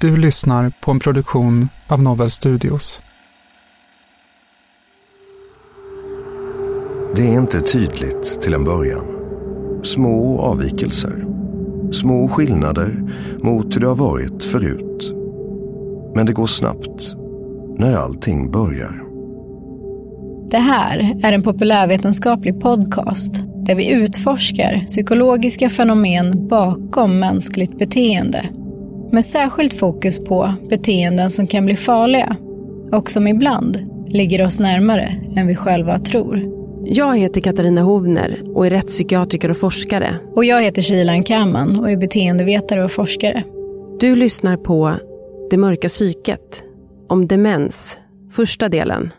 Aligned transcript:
Du 0.00 0.16
lyssnar 0.16 0.72
på 0.80 0.90
en 0.90 1.00
produktion 1.00 1.68
av 1.88 2.02
Novel 2.02 2.30
Studios. 2.30 3.00
Det 7.16 7.22
är 7.22 7.34
inte 7.34 7.60
tydligt 7.60 8.40
till 8.42 8.54
en 8.54 8.64
början. 8.64 9.04
Små 9.82 10.40
avvikelser. 10.40 11.24
Små 11.92 12.28
skillnader 12.28 13.02
mot 13.42 13.76
hur 13.76 13.80
det 13.80 13.86
har 13.86 13.94
varit 13.94 14.44
förut. 14.44 15.14
Men 16.14 16.26
det 16.26 16.32
går 16.32 16.46
snabbt 16.46 17.14
när 17.78 17.92
allting 17.92 18.50
börjar. 18.50 19.00
Det 20.50 20.58
här 20.58 21.18
är 21.22 21.32
en 21.32 21.42
populärvetenskaplig 21.42 22.60
podcast 22.60 23.34
där 23.66 23.74
vi 23.74 23.90
utforskar 23.90 24.84
psykologiska 24.86 25.70
fenomen 25.70 26.48
bakom 26.48 27.18
mänskligt 27.18 27.78
beteende 27.78 28.59
med 29.12 29.24
särskilt 29.24 29.74
fokus 29.74 30.24
på 30.24 30.54
beteenden 30.68 31.30
som 31.30 31.46
kan 31.46 31.66
bli 31.66 31.76
farliga 31.76 32.36
och 32.92 33.10
som 33.10 33.26
ibland 33.26 33.78
ligger 34.08 34.46
oss 34.46 34.60
närmare 34.60 35.14
än 35.36 35.46
vi 35.46 35.54
själva 35.54 35.98
tror. 35.98 36.60
Jag 36.84 37.18
heter 37.18 37.40
Katarina 37.40 37.80
Hovner 37.80 38.42
och 38.54 38.66
är 38.66 38.70
rättspsykiatriker 38.70 39.50
och 39.50 39.56
forskare. 39.56 40.16
Och 40.34 40.44
jag 40.44 40.62
heter 40.62 40.82
Shilan 40.82 41.22
Kaman 41.22 41.80
och 41.80 41.90
är 41.90 41.96
beteendevetare 41.96 42.84
och 42.84 42.90
forskare. 42.90 43.44
Du 44.00 44.16
lyssnar 44.16 44.56
på 44.56 44.92
Det 45.50 45.56
mörka 45.56 45.88
psyket, 45.88 46.64
om 47.08 47.26
demens, 47.26 47.98
första 48.30 48.68
delen. 48.68 49.12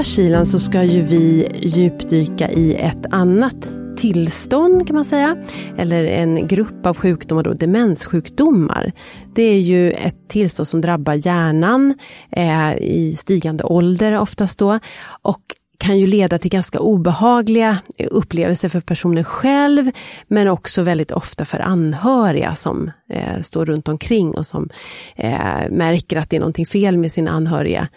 Idag 0.00 0.06
Kilan 0.06 0.46
så 0.46 0.58
ska 0.58 0.82
ju 0.82 1.02
vi 1.02 1.48
djupdyka 1.60 2.50
i 2.50 2.74
ett 2.74 3.06
annat 3.10 3.72
tillstånd 3.96 4.86
kan 4.86 4.96
man 4.96 5.04
säga. 5.04 5.36
Eller 5.78 6.04
en 6.04 6.48
grupp 6.48 6.86
av 6.86 6.96
sjukdomar, 6.96 7.42
då, 7.42 7.52
demenssjukdomar. 7.52 8.92
Det 9.34 9.42
är 9.42 9.60
ju 9.60 9.90
ett 9.90 10.28
tillstånd 10.28 10.68
som 10.68 10.80
drabbar 10.80 11.26
hjärnan 11.26 11.98
eh, 12.30 12.76
i 12.76 13.16
stigande 13.18 13.64
ålder 13.64 14.20
oftast 14.20 14.58
då. 14.58 14.78
Och 15.22 15.40
kan 15.78 15.98
ju 15.98 16.06
leda 16.06 16.38
till 16.38 16.50
ganska 16.50 16.80
obehagliga 16.80 17.78
upplevelser 18.10 18.68
för 18.68 18.80
personen 18.80 19.24
själv, 19.24 19.90
men 20.28 20.48
också 20.48 20.82
väldigt 20.82 21.12
ofta 21.12 21.44
för 21.44 21.58
anhöriga 21.58 22.54
som 22.54 22.90
eh, 23.10 23.42
står 23.42 23.66
runt 23.66 23.88
omkring 23.88 24.30
och 24.30 24.46
som 24.46 24.68
eh, 25.16 25.70
märker 25.70 26.16
att 26.16 26.30
det 26.30 26.36
är 26.36 26.40
någonting 26.40 26.66
fel 26.66 26.98
med 26.98 27.12
sina 27.12 27.30
anhöriga, 27.30 27.88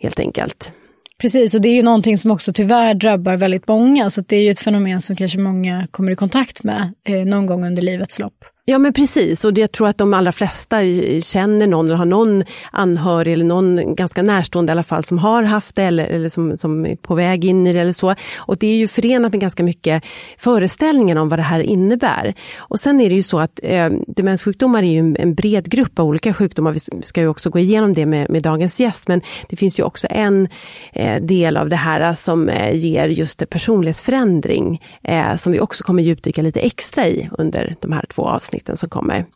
helt 0.00 0.20
enkelt. 0.20 0.72
Precis, 1.20 1.54
och 1.54 1.60
det 1.60 1.68
är 1.68 1.74
ju 1.74 1.82
någonting 1.82 2.18
som 2.18 2.30
också 2.30 2.52
tyvärr 2.52 2.94
drabbar 2.94 3.36
väldigt 3.36 3.68
många, 3.68 4.10
så 4.10 4.20
det 4.20 4.36
är 4.36 4.42
ju 4.42 4.50
ett 4.50 4.58
fenomen 4.58 5.00
som 5.00 5.16
kanske 5.16 5.38
många 5.38 5.86
kommer 5.90 6.12
i 6.12 6.16
kontakt 6.16 6.62
med 6.62 6.94
eh, 7.04 7.24
någon 7.24 7.46
gång 7.46 7.64
under 7.64 7.82
livets 7.82 8.18
lopp. 8.18 8.44
Ja 8.70 8.78
men 8.78 8.92
precis 8.92 9.44
och 9.44 9.58
jag 9.58 9.72
tror 9.72 9.88
att 9.88 9.98
de 9.98 10.14
allra 10.14 10.32
flesta 10.32 10.76
känner 11.22 11.66
någon 11.66 11.86
eller 11.86 11.96
har 11.96 12.04
någon 12.04 12.44
anhörig 12.72 13.32
eller 13.32 13.44
någon 13.44 13.94
ganska 13.94 14.22
närstående 14.22 14.70
i 14.70 14.72
alla 14.72 14.82
fall 14.82 15.04
som 15.04 15.18
har 15.18 15.42
haft 15.42 15.76
det 15.76 15.82
eller, 15.82 16.04
eller 16.04 16.28
som, 16.28 16.56
som 16.56 16.86
är 16.86 16.96
på 16.96 17.14
väg 17.14 17.44
in 17.44 17.66
i 17.66 17.72
det 17.72 17.80
eller 17.80 17.92
så. 17.92 18.14
Och 18.38 18.56
det 18.58 18.66
är 18.66 18.76
ju 18.76 18.88
förenat 18.88 19.32
med 19.32 19.40
ganska 19.40 19.62
mycket 19.62 20.04
föreställningar 20.38 21.16
om 21.16 21.28
vad 21.28 21.38
det 21.38 21.42
här 21.42 21.60
innebär. 21.60 22.34
Och 22.58 22.80
sen 22.80 23.00
är 23.00 23.08
det 23.08 23.14
ju 23.14 23.22
så 23.22 23.38
att 23.38 23.60
eh, 23.62 23.90
demenssjukdomar 24.06 24.82
är 24.82 24.92
ju 24.92 24.98
en, 24.98 25.16
en, 25.16 25.34
bred 25.34 25.70
grupp 25.70 25.98
av 25.98 26.06
olika 26.06 26.34
sjukdomar. 26.34 26.72
Vi 26.72 27.02
ska 27.02 27.20
ju 27.20 27.28
också 27.28 27.50
gå 27.50 27.58
igenom 27.58 27.94
det 27.94 28.06
med, 28.06 28.30
med 28.30 28.42
dagens 28.42 28.80
gäst 28.80 29.08
men 29.08 29.20
det 29.48 29.56
finns 29.56 29.78
ju 29.78 29.82
också 29.82 30.06
en 30.10 30.48
eh, 30.92 31.22
del 31.22 31.56
av 31.56 31.68
det 31.68 31.76
här 31.76 32.00
eh, 32.00 32.14
som 32.14 32.48
eh, 32.48 32.76
ger 32.76 33.08
just 33.08 33.50
personlighetsförändring 33.50 34.82
eh, 35.02 35.36
som 35.36 35.52
vi 35.52 35.60
också 35.60 35.84
kommer 35.84 36.02
djupdyka 36.02 36.42
lite 36.42 36.60
extra 36.60 37.06
i 37.06 37.28
under 37.38 37.74
de 37.80 37.92
här 37.92 38.04
två 38.08 38.28
avsnitten 38.28 38.57
avsnitten 38.58 38.76
som 38.76 38.88
kommer. 38.88 39.26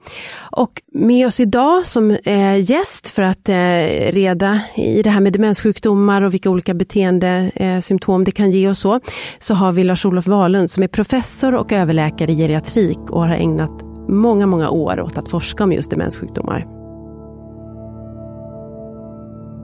Och 0.56 0.82
med 0.92 1.26
oss 1.26 1.40
idag 1.40 1.86
som 1.86 2.10
eh, 2.10 2.58
gäst 2.58 3.08
för 3.08 3.22
att 3.22 3.48
eh, 3.48 4.12
reda 4.12 4.60
i 4.76 5.02
det 5.02 5.10
här 5.10 5.20
med 5.20 5.32
demenssjukdomar 5.32 6.22
och 6.22 6.32
vilka 6.32 6.50
olika 6.50 6.74
beteendesymptom 6.74 8.20
eh, 8.20 8.24
det 8.24 8.32
kan 8.32 8.50
ge 8.50 8.68
och 8.68 8.76
så, 8.76 9.00
så 9.38 9.54
har 9.54 9.72
vi 9.72 9.84
Lars-Olof 9.84 10.26
Wahlund 10.26 10.70
som 10.70 10.82
är 10.82 10.88
professor 10.88 11.54
och 11.54 11.72
överläkare 11.72 12.32
i 12.32 12.36
geriatrik 12.36 12.98
och 13.10 13.20
har 13.20 13.28
ägnat 13.28 13.82
många, 14.08 14.46
många 14.46 14.70
år 14.70 15.00
åt 15.00 15.18
att 15.18 15.30
forska 15.30 15.64
om 15.64 15.72
just 15.72 15.90
demenssjukdomar. 15.90 16.66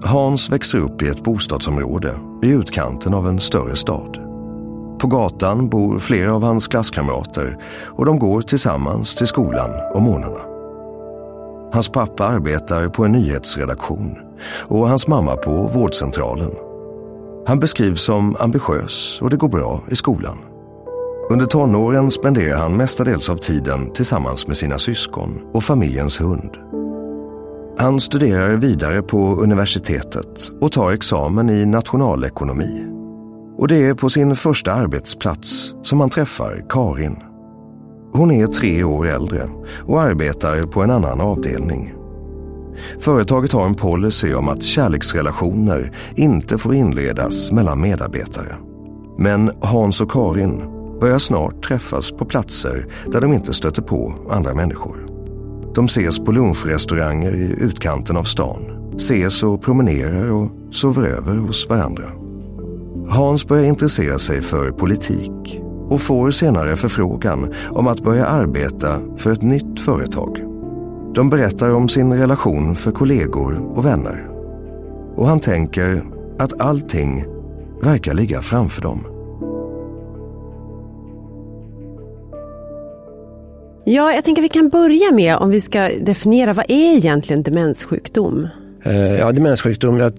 Hans 0.04 0.50
växer 0.50 0.78
upp 0.78 1.02
i 1.02 1.08
ett 1.08 1.24
bostadsområde 1.24 2.20
i 2.42 2.50
utkanten 2.50 3.14
av 3.14 3.26
en 3.26 3.40
större 3.40 3.76
stad. 3.76 4.27
På 4.98 5.06
gatan 5.06 5.68
bor 5.68 5.98
flera 5.98 6.34
av 6.34 6.42
hans 6.42 6.68
klasskamrater 6.68 7.58
och 7.86 8.06
de 8.06 8.18
går 8.18 8.42
tillsammans 8.42 9.14
till 9.14 9.26
skolan 9.26 9.70
om 9.94 10.02
morgnarna. 10.02 10.40
Hans 11.72 11.88
pappa 11.88 12.24
arbetar 12.24 12.88
på 12.88 13.04
en 13.04 13.12
nyhetsredaktion 13.12 14.16
och 14.68 14.88
hans 14.88 15.08
mamma 15.08 15.36
på 15.36 15.50
vårdcentralen. 15.50 16.50
Han 17.46 17.58
beskrivs 17.58 18.04
som 18.04 18.36
ambitiös 18.38 19.18
och 19.22 19.30
det 19.30 19.36
går 19.36 19.48
bra 19.48 19.82
i 19.90 19.96
skolan. 19.96 20.38
Under 21.30 21.46
tonåren 21.46 22.10
spenderar 22.10 22.56
han 22.56 22.76
mestadels 22.76 23.30
av 23.30 23.36
tiden 23.36 23.92
tillsammans 23.92 24.46
med 24.46 24.56
sina 24.56 24.78
syskon 24.78 25.40
och 25.54 25.64
familjens 25.64 26.20
hund. 26.20 26.56
Han 27.78 28.00
studerar 28.00 28.56
vidare 28.56 29.02
på 29.02 29.18
universitetet 29.18 30.50
och 30.60 30.72
tar 30.72 30.92
examen 30.92 31.50
i 31.50 31.66
nationalekonomi. 31.66 32.97
Och 33.58 33.68
det 33.68 33.86
är 33.86 33.94
på 33.94 34.10
sin 34.10 34.36
första 34.36 34.72
arbetsplats 34.72 35.74
som 35.82 36.00
han 36.00 36.10
träffar 36.10 36.64
Karin. 36.68 37.16
Hon 38.12 38.30
är 38.30 38.46
tre 38.46 38.84
år 38.84 39.06
äldre 39.06 39.48
och 39.86 40.00
arbetar 40.00 40.66
på 40.66 40.82
en 40.82 40.90
annan 40.90 41.20
avdelning. 41.20 41.94
Företaget 43.00 43.52
har 43.52 43.66
en 43.66 43.74
policy 43.74 44.34
om 44.34 44.48
att 44.48 44.62
kärleksrelationer 44.62 45.92
inte 46.16 46.58
får 46.58 46.74
inledas 46.74 47.52
mellan 47.52 47.80
medarbetare. 47.80 48.56
Men 49.18 49.50
Hans 49.62 50.00
och 50.00 50.10
Karin 50.10 50.62
börjar 51.00 51.18
snart 51.18 51.62
träffas 51.62 52.12
på 52.12 52.24
platser 52.24 52.86
där 53.06 53.20
de 53.20 53.32
inte 53.32 53.52
stöter 53.52 53.82
på 53.82 54.14
andra 54.30 54.54
människor. 54.54 55.06
De 55.74 55.84
ses 55.84 56.18
på 56.18 56.32
lunchrestauranger 56.32 57.34
i 57.34 57.56
utkanten 57.60 58.16
av 58.16 58.24
stan, 58.24 58.92
ses 58.96 59.42
och 59.42 59.62
promenerar 59.62 60.30
och 60.30 60.50
sover 60.70 61.06
över 61.06 61.36
hos 61.36 61.68
varandra. 61.68 62.27
Hans 63.10 63.46
börjar 63.46 63.64
intressera 63.64 64.18
sig 64.18 64.42
för 64.42 64.70
politik 64.70 65.60
och 65.90 66.00
får 66.00 66.30
senare 66.30 66.76
förfrågan 66.76 67.54
om 67.70 67.86
att 67.86 68.00
börja 68.00 68.26
arbeta 68.26 69.00
för 69.16 69.32
ett 69.32 69.42
nytt 69.42 69.80
företag. 69.80 70.38
De 71.14 71.30
berättar 71.30 71.70
om 71.70 71.88
sin 71.88 72.12
relation 72.12 72.74
för 72.74 72.92
kollegor 72.92 73.78
och 73.78 73.86
vänner. 73.86 74.28
Och 75.16 75.26
han 75.26 75.40
tänker 75.40 76.02
att 76.38 76.60
allting 76.60 77.24
verkar 77.82 78.14
ligga 78.14 78.40
framför 78.40 78.82
dem. 78.82 79.04
Ja, 83.84 84.12
jag 84.12 84.24
tänker 84.24 84.42
vi 84.42 84.48
kan 84.48 84.68
börja 84.68 85.12
med 85.12 85.36
om 85.36 85.50
vi 85.50 85.60
ska 85.60 85.90
definiera 86.00 86.52
vad 86.52 86.64
är 86.68 86.96
egentligen 86.96 87.42
demenssjukdom? 87.42 88.48
Eh, 88.88 89.18
ja, 89.18 89.32
demenssjukdom, 89.32 89.98
jag, 89.98 90.12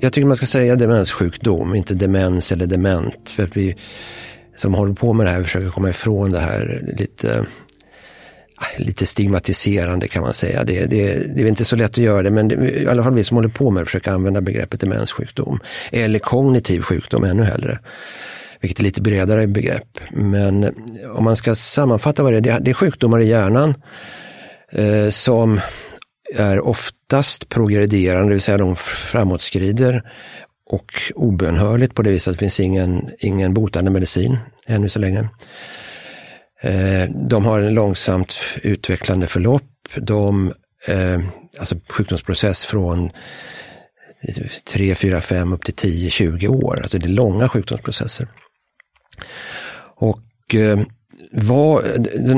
jag 0.00 0.12
tycker 0.12 0.26
man 0.26 0.36
ska 0.36 0.46
säga 0.46 0.76
demenssjukdom, 0.76 1.74
inte 1.74 1.94
demens 1.94 2.52
eller 2.52 2.66
dement. 2.66 3.30
För 3.30 3.42
att 3.42 3.56
vi 3.56 3.76
som 4.56 4.74
håller 4.74 4.94
på 4.94 5.12
med 5.12 5.26
det 5.26 5.30
här 5.30 5.42
försöker 5.42 5.68
komma 5.68 5.90
ifrån 5.90 6.30
det 6.30 6.38
här 6.38 6.94
lite, 6.98 7.46
ah, 8.56 8.78
lite 8.78 9.06
stigmatiserande 9.06 10.08
kan 10.08 10.22
man 10.22 10.34
säga. 10.34 10.64
Det, 10.64 10.86
det, 10.86 11.34
det 11.36 11.42
är 11.42 11.46
inte 11.46 11.64
så 11.64 11.76
lätt 11.76 11.90
att 11.90 11.98
göra 11.98 12.22
det, 12.22 12.30
men 12.30 12.48
det, 12.48 12.54
i 12.54 12.86
alla 12.86 13.02
fall 13.02 13.14
vi 13.14 13.24
som 13.24 13.36
håller 13.36 13.48
på 13.48 13.70
med 13.70 13.82
det 13.82 13.86
försöker 13.86 14.10
använda 14.10 14.40
begreppet 14.40 14.80
demenssjukdom. 14.80 15.60
Eller 15.92 16.18
kognitiv 16.18 16.82
sjukdom 16.82 17.24
ännu 17.24 17.42
hellre 17.42 17.78
vilket 18.60 18.78
är 18.78 18.82
lite 18.82 19.02
bredare 19.02 19.46
begrepp. 19.46 19.98
Men 20.10 20.64
eh, 20.64 20.70
om 21.14 21.24
man 21.24 21.36
ska 21.36 21.54
sammanfatta 21.54 22.22
vad 22.22 22.32
det 22.32 22.50
är, 22.50 22.60
det 22.60 22.70
är 22.70 22.74
sjukdomar 22.74 23.20
i 23.20 23.26
hjärnan 23.26 23.74
eh, 24.72 25.10
som 25.10 25.60
är 26.36 26.60
oftast 26.60 27.48
progredierande, 27.48 28.28
det 28.28 28.34
vill 28.34 28.40
säga 28.40 28.58
de 28.58 28.76
framåtskrider 28.76 30.02
och 30.70 30.92
obönhörligt 31.14 31.94
på 31.94 32.02
det 32.02 32.10
viset 32.10 32.30
att 32.30 32.38
det 32.38 32.44
finns 32.44 32.60
ingen, 32.60 33.10
ingen 33.18 33.54
botande 33.54 33.90
medicin 33.90 34.38
ännu 34.66 34.88
så 34.88 34.98
länge. 34.98 35.28
Eh, 36.62 37.10
de 37.28 37.44
har 37.44 37.60
en 37.60 37.74
långsamt 37.74 38.36
utvecklande 38.62 39.26
förlopp. 39.26 39.62
De, 39.96 40.52
eh, 40.88 41.20
alltså 41.58 41.76
sjukdomsprocess 41.88 42.64
från 42.64 43.10
3, 44.64 44.94
4, 44.94 45.20
5 45.20 45.52
upp 45.52 45.64
till 45.64 45.74
10, 45.74 46.10
20 46.10 46.48
år. 46.48 46.80
Alltså 46.82 46.98
det 46.98 47.06
är 47.06 47.08
långa 47.08 47.48
sjukdomsprocesser. 47.48 48.28
Och 49.96 50.54
eh, 50.54 50.80
vad, 51.34 51.84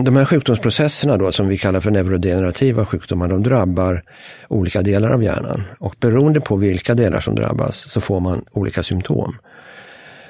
de 0.05 0.17
här 0.17 0.25
sjukdomsprocesserna 0.25 1.17
då 1.17 1.33
som 1.33 1.49
vi 1.49 1.59
kallar 1.59 1.81
för 1.81 1.91
neurodegenerativa 1.91 2.87
sjukdomar, 2.87 3.29
de 3.29 3.43
drabbar 3.43 4.03
olika 4.49 4.83
delar 4.83 5.11
av 5.11 5.23
hjärnan. 5.23 5.63
Och 5.79 5.95
beroende 6.01 6.41
på 6.41 6.57
vilka 6.57 6.95
delar 6.95 7.21
som 7.21 7.35
drabbas 7.35 7.91
så 7.91 8.01
får 8.01 8.21
man 8.21 8.45
olika 8.53 8.83
symptom. 8.83 9.37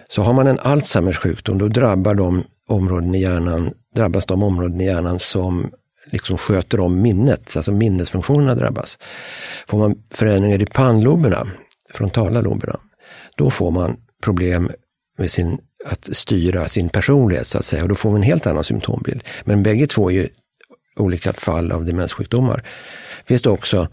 Så 0.08 0.22
har 0.22 0.32
man 0.32 0.46
en 0.46 0.58
Alzheimers 0.58 1.18
sjukdom, 1.18 1.58
då 1.58 1.68
drabbar 1.68 2.14
de 2.14 2.44
områden 2.68 3.14
i 3.14 3.20
hjärnan, 3.20 3.72
drabbas 3.94 4.26
de 4.26 4.42
områden 4.42 4.80
i 4.80 4.84
hjärnan 4.84 5.18
som 5.18 5.70
liksom 6.10 6.38
sköter 6.38 6.80
om 6.80 7.02
minnet, 7.02 7.56
alltså 7.56 7.72
minnesfunktionerna 7.72 8.54
drabbas. 8.54 8.98
Får 9.66 9.78
man 9.78 9.94
förändringar 10.10 10.62
i 10.62 10.66
pannloberna, 10.66 11.46
frontala 11.94 12.40
loberna, 12.40 12.76
då 13.36 13.50
får 13.50 13.70
man 13.70 13.96
problem 14.22 14.70
med 15.16 15.30
sin 15.30 15.58
att 15.84 16.08
styra 16.12 16.68
sin 16.68 16.88
personlighet 16.88 17.46
så 17.46 17.58
att 17.58 17.64
säga 17.64 17.82
och 17.82 17.88
då 17.88 17.94
får 17.94 18.10
vi 18.10 18.16
en 18.16 18.22
helt 18.22 18.46
annan 18.46 18.64
symptombild. 18.64 19.22
Men 19.44 19.62
bägge 19.62 19.86
två 19.86 20.10
är 20.10 20.14
ju 20.14 20.28
olika 20.96 21.32
fall 21.32 21.72
av 21.72 21.84
demenssjukdomar. 21.84 22.64
Finns 23.26 23.42
det 23.42 23.50
också 23.50 23.88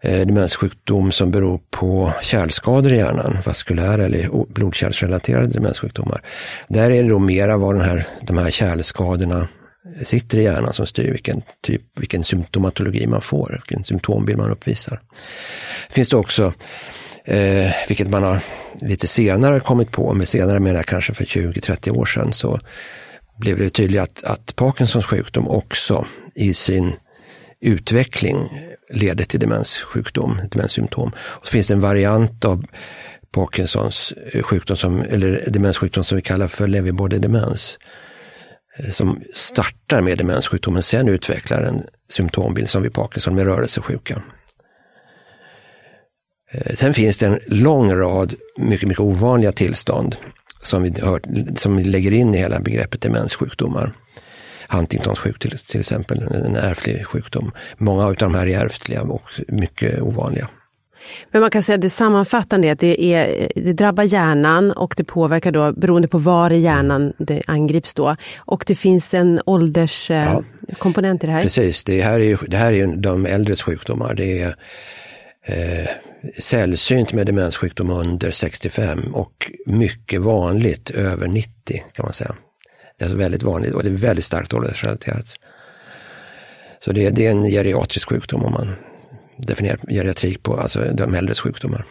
eh, 0.00 0.26
demenssjukdom 0.26 1.12
som 1.12 1.30
beror 1.30 1.60
på 1.70 2.12
kärlskador 2.22 2.92
i 2.92 2.96
hjärnan, 2.96 3.38
vaskulära 3.44 4.04
eller 4.04 4.52
blodkärlsrelaterade 4.52 5.46
demenssjukdomar. 5.46 6.22
Där 6.68 6.90
är 6.90 7.02
det 7.02 7.08
då 7.08 7.18
mera 7.18 7.56
vad 7.56 7.74
den 7.74 7.84
här, 7.84 8.06
de 8.22 8.38
här 8.38 8.50
kärlskadorna 8.50 9.48
sitter 10.04 10.38
i 10.38 10.42
hjärnan 10.42 10.72
som 10.72 10.86
styr 10.86 11.12
vilken, 11.12 11.42
typ, 11.62 11.82
vilken 11.96 12.24
symptomatologi 12.24 13.06
man 13.06 13.20
får, 13.20 13.50
vilken 13.50 13.84
symptombild 13.84 14.38
man 14.38 14.50
uppvisar. 14.50 15.00
Finns 15.90 16.08
det 16.08 16.16
också 16.16 16.52
Eh, 17.30 17.72
vilket 17.88 18.08
man 18.08 18.22
har 18.22 18.38
lite 18.80 19.06
senare 19.06 19.60
kommit 19.60 19.92
på, 19.92 20.14
med 20.14 20.28
senare 20.28 20.60
menar 20.60 20.76
jag 20.76 20.86
kanske 20.86 21.14
för 21.14 21.24
20-30 21.24 21.90
år 21.90 22.06
sedan, 22.06 22.32
så 22.32 22.60
blev 23.38 23.58
det 23.58 23.70
tydligt 23.70 24.00
att, 24.00 24.24
att 24.24 24.56
Parkinsons 24.56 25.06
sjukdom 25.06 25.48
också 25.48 26.06
i 26.34 26.54
sin 26.54 26.96
utveckling 27.60 28.48
leder 28.90 29.24
till 29.24 29.40
demenssjukdom, 29.40 30.40
demenssymptom. 30.50 31.12
Och 31.18 31.46
så 31.46 31.50
finns 31.50 31.68
det 31.68 31.74
en 31.74 31.80
variant 31.80 32.44
av 32.44 32.64
Parkinsons 33.32 34.12
eh, 34.32 34.42
sjukdom, 34.42 34.76
som, 34.76 35.00
eller 35.00 35.44
demenssjukdom 35.50 36.04
som 36.04 36.16
vi 36.16 36.22
kallar 36.22 36.48
för 36.48 36.66
Lewy 36.66 36.92
demens 37.18 37.78
eh, 38.78 38.90
som 38.90 39.22
startar 39.34 40.00
med 40.00 40.18
demenssjukdomen, 40.18 40.82
sen 40.82 41.08
utvecklar 41.08 41.62
en 41.62 41.82
symptombild 42.10 42.70
som 42.70 42.82
vid 42.82 42.92
Parkinson 42.92 43.34
med 43.34 43.44
rörelsesjuka. 43.44 44.22
Eh, 46.50 46.74
sen 46.74 46.94
finns 46.94 47.18
det 47.18 47.26
en 47.26 47.38
lång 47.46 47.92
rad 47.92 48.34
mycket, 48.56 48.88
mycket 48.88 49.00
ovanliga 49.00 49.52
tillstånd 49.52 50.16
som 50.62 50.82
vi, 50.82 50.94
hör, 51.00 51.20
som 51.56 51.76
vi 51.76 51.84
lägger 51.84 52.10
in 52.10 52.34
i 52.34 52.38
hela 52.38 52.60
begreppet 52.60 53.00
demenssjukdomar. 53.00 53.92
Huntingtons 54.68 55.18
sjuk 55.18 55.38
till, 55.38 55.58
till 55.58 55.80
exempel, 55.80 56.22
en 56.22 56.56
ärftlig 56.56 57.06
sjukdom. 57.06 57.52
Många 57.76 58.06
av 58.06 58.14
de 58.14 58.34
här 58.34 58.46
är 58.46 58.64
ärftliga 58.64 59.02
och 59.02 59.22
mycket 59.48 60.02
ovanliga. 60.02 60.48
Men 61.30 61.40
man 61.40 61.50
kan 61.50 61.62
säga 61.62 61.74
att 61.74 61.80
det 61.80 61.90
sammanfattande 61.90 62.68
är 62.68 62.72
att 62.72 62.78
det, 62.78 63.02
är, 63.02 63.48
det 63.54 63.72
drabbar 63.72 64.02
hjärnan 64.02 64.72
och 64.72 64.94
det 64.96 65.04
påverkar 65.04 65.52
då 65.52 65.72
beroende 65.72 66.08
på 66.08 66.18
var 66.18 66.50
i 66.50 66.58
hjärnan 66.58 67.12
det 67.18 67.42
angrips 67.46 67.94
då. 67.94 68.16
Och 68.38 68.64
det 68.66 68.74
finns 68.74 69.14
en 69.14 69.40
ålderskomponent 69.46 71.22
ja, 71.22 71.26
i 71.26 71.30
det 71.30 71.32
här. 71.32 71.42
Precis, 71.42 71.84
det 71.84 72.02
här 72.02 72.20
är, 72.20 72.38
det 72.46 72.56
här 72.56 72.72
är 72.72 72.96
de 72.96 73.26
äldres 73.26 73.62
sjukdomar. 73.62 74.14
Det 74.14 74.42
är 74.42 74.54
eh, 75.44 75.88
sällsynt 76.38 77.12
med 77.12 77.26
demenssjukdom 77.26 77.90
under 77.90 78.30
65 78.30 79.14
och 79.14 79.50
mycket 79.66 80.20
vanligt 80.20 80.90
över 80.90 81.28
90 81.28 81.84
kan 81.92 82.04
man 82.04 82.12
säga. 82.12 82.34
Det 82.98 83.04
är 83.04 83.08
väldigt 83.08 83.42
vanligt 83.42 83.74
och 83.74 83.82
det 83.82 83.88
är 83.88 83.92
väldigt 83.92 84.24
starkt 84.24 84.54
åldersrelaterat. 84.54 85.36
Så 86.78 86.92
det, 86.92 87.10
det 87.10 87.26
är 87.26 87.30
en 87.30 87.44
geriatrisk 87.44 88.08
sjukdom 88.08 88.44
om 88.44 88.52
man 88.52 88.74
definierar 89.38 89.78
geriatrik 89.88 90.42
på 90.42 90.56
alltså 90.56 90.84
de 90.94 91.14
äldres 91.14 91.40
sjukdomar. 91.40 91.84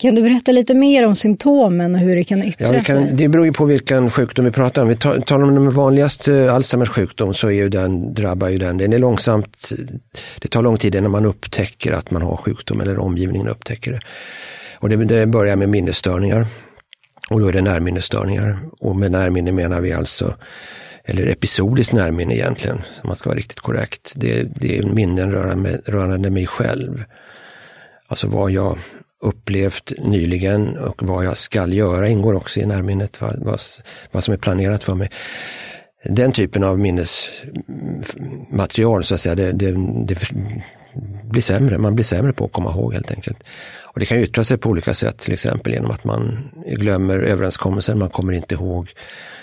Kan 0.00 0.14
du 0.14 0.22
berätta 0.22 0.52
lite 0.52 0.74
mer 0.74 1.06
om 1.06 1.16
symptomen 1.16 1.94
och 1.94 2.00
hur 2.00 2.16
det 2.16 2.24
kan 2.24 2.42
yttra 2.42 2.74
ja, 2.76 2.84
kan, 2.84 3.06
sig? 3.06 3.14
Det 3.14 3.28
beror 3.28 3.46
ju 3.46 3.52
på 3.52 3.64
vilken 3.64 4.10
sjukdom 4.10 4.44
vi 4.44 4.50
pratar 4.50 4.82
om. 4.82 4.88
Vi 4.88 4.96
talar 4.96 5.42
om 5.42 5.54
den 5.54 5.70
vanligaste 5.70 6.52
Alzheimers 6.52 6.88
sjukdom 6.88 7.34
så 7.34 7.46
är 7.46 7.52
ju 7.52 7.68
den, 7.68 8.14
drabbar 8.14 8.48
ju 8.48 8.58
den. 8.58 8.78
Den 8.78 8.92
är 8.92 8.98
långsamt, 8.98 9.70
det 10.40 10.48
tar 10.48 10.62
lång 10.62 10.76
tid 10.76 10.94
innan 10.94 11.10
man 11.10 11.26
upptäcker 11.26 11.92
att 11.92 12.10
man 12.10 12.22
har 12.22 12.36
sjukdom 12.36 12.80
eller 12.80 12.98
omgivningen 12.98 13.48
upptäcker 13.48 13.92
det. 13.92 14.00
Och 14.74 14.88
det, 14.88 14.96
det 14.96 15.26
börjar 15.26 15.56
med 15.56 15.68
minnesstörningar. 15.68 16.46
Och 17.30 17.40
då 17.40 17.46
är 17.46 17.52
det 17.52 17.62
närminnesstörningar. 17.62 18.60
Och 18.80 18.96
med 18.96 19.12
närminne 19.12 19.52
menar 19.52 19.80
vi 19.80 19.92
alltså 19.92 20.34
eller 21.04 21.26
episodiskt 21.26 21.92
närminne 21.92 22.34
egentligen, 22.34 22.76
om 22.76 23.06
man 23.06 23.16
ska 23.16 23.28
vara 23.28 23.38
riktigt 23.38 23.60
korrekt. 23.60 24.12
Det, 24.16 24.42
det 24.42 24.78
är 24.78 24.82
minnen 24.82 25.32
rörande, 25.32 25.80
rörande 25.86 26.30
mig 26.30 26.46
själv. 26.46 27.04
Alltså 28.08 28.28
vad 28.28 28.50
jag 28.50 28.78
upplevt 29.20 29.92
nyligen 29.98 30.76
och 30.76 31.02
vad 31.02 31.24
jag 31.24 31.36
skall 31.36 31.74
göra 31.74 32.08
ingår 32.08 32.34
också 32.34 32.60
i 32.60 32.66
närminnet, 32.66 33.20
vad, 33.20 33.44
vad, 33.44 33.60
vad 34.10 34.24
som 34.24 34.34
är 34.34 34.38
planerat 34.38 34.84
för 34.84 34.94
mig. 34.94 35.10
Den 36.04 36.32
typen 36.32 36.64
av 36.64 36.78
minnesmaterial, 36.78 39.04
så 39.04 39.14
att 39.14 39.20
säga, 39.20 39.34
det, 39.34 39.52
det, 39.52 39.70
det 40.06 40.18
blir 41.24 41.42
sämre. 41.42 41.78
Man 41.78 41.94
blir 41.94 42.04
sämre 42.04 42.32
på 42.32 42.44
att 42.44 42.52
komma 42.52 42.70
ihåg 42.70 42.94
helt 42.94 43.10
enkelt. 43.10 43.44
Och 43.92 44.00
det 44.00 44.06
kan 44.06 44.18
yttra 44.18 44.44
sig 44.44 44.58
på 44.58 44.68
olika 44.68 44.94
sätt, 44.94 45.18
till 45.18 45.32
exempel 45.32 45.72
genom 45.72 45.90
att 45.90 46.04
man 46.04 46.50
glömmer 46.66 47.18
överenskommelser, 47.18 47.94
man 47.94 48.10
kommer 48.10 48.32
inte 48.32 48.54
ihåg. 48.54 48.90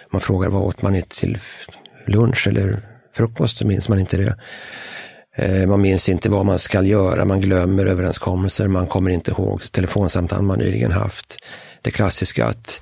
Man 0.10 0.22
frågar 0.22 0.50
vad 0.50 0.64
åt 0.64 0.82
man 0.82 0.96
inte 0.96 1.20
till 1.20 1.38
lunch 2.06 2.48
eller 2.48 2.82
frukost, 3.14 3.58
så 3.58 3.68
minns 3.68 3.90
man 3.90 4.00
inte 4.00 4.18
det. 4.18 4.36
Eh, 5.38 5.68
man 5.68 5.82
minns 5.82 6.10
inte 6.10 6.30
vad 6.30 6.46
man 6.46 6.60
ska 6.60 6.82
göra, 6.82 7.26
man 7.26 7.42
glömmer 7.42 7.86
överenskommelser, 7.86 8.68
man 8.68 8.88
kommer 8.88 9.12
inte 9.12 9.32
ihåg 9.32 9.72
telefonsamtal 9.72 10.42
man 10.42 10.60
nyligen 10.60 10.92
haft. 10.92 11.38
Det 11.82 11.92
klassiska 11.92 12.46
att 12.46 12.82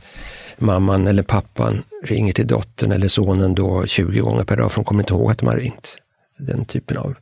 mamman 0.57 1.07
eller 1.07 1.23
pappan 1.23 1.83
ringer 2.03 2.33
till 2.33 2.47
dottern 2.47 2.91
eller 2.91 3.07
sonen 3.07 3.55
då 3.55 3.85
20 3.85 4.19
gånger 4.19 4.43
per 4.43 4.57
dag 4.57 4.71
för 4.71 4.75
de 4.75 4.85
kommer 4.85 5.03
inte 5.03 5.13
ihåg 5.13 5.31
att 5.31 5.37
de 5.37 5.47
har 5.47 5.55
ringt. 5.55 5.97
Den 6.37 6.65
typen 6.65 6.97
av 6.97 7.15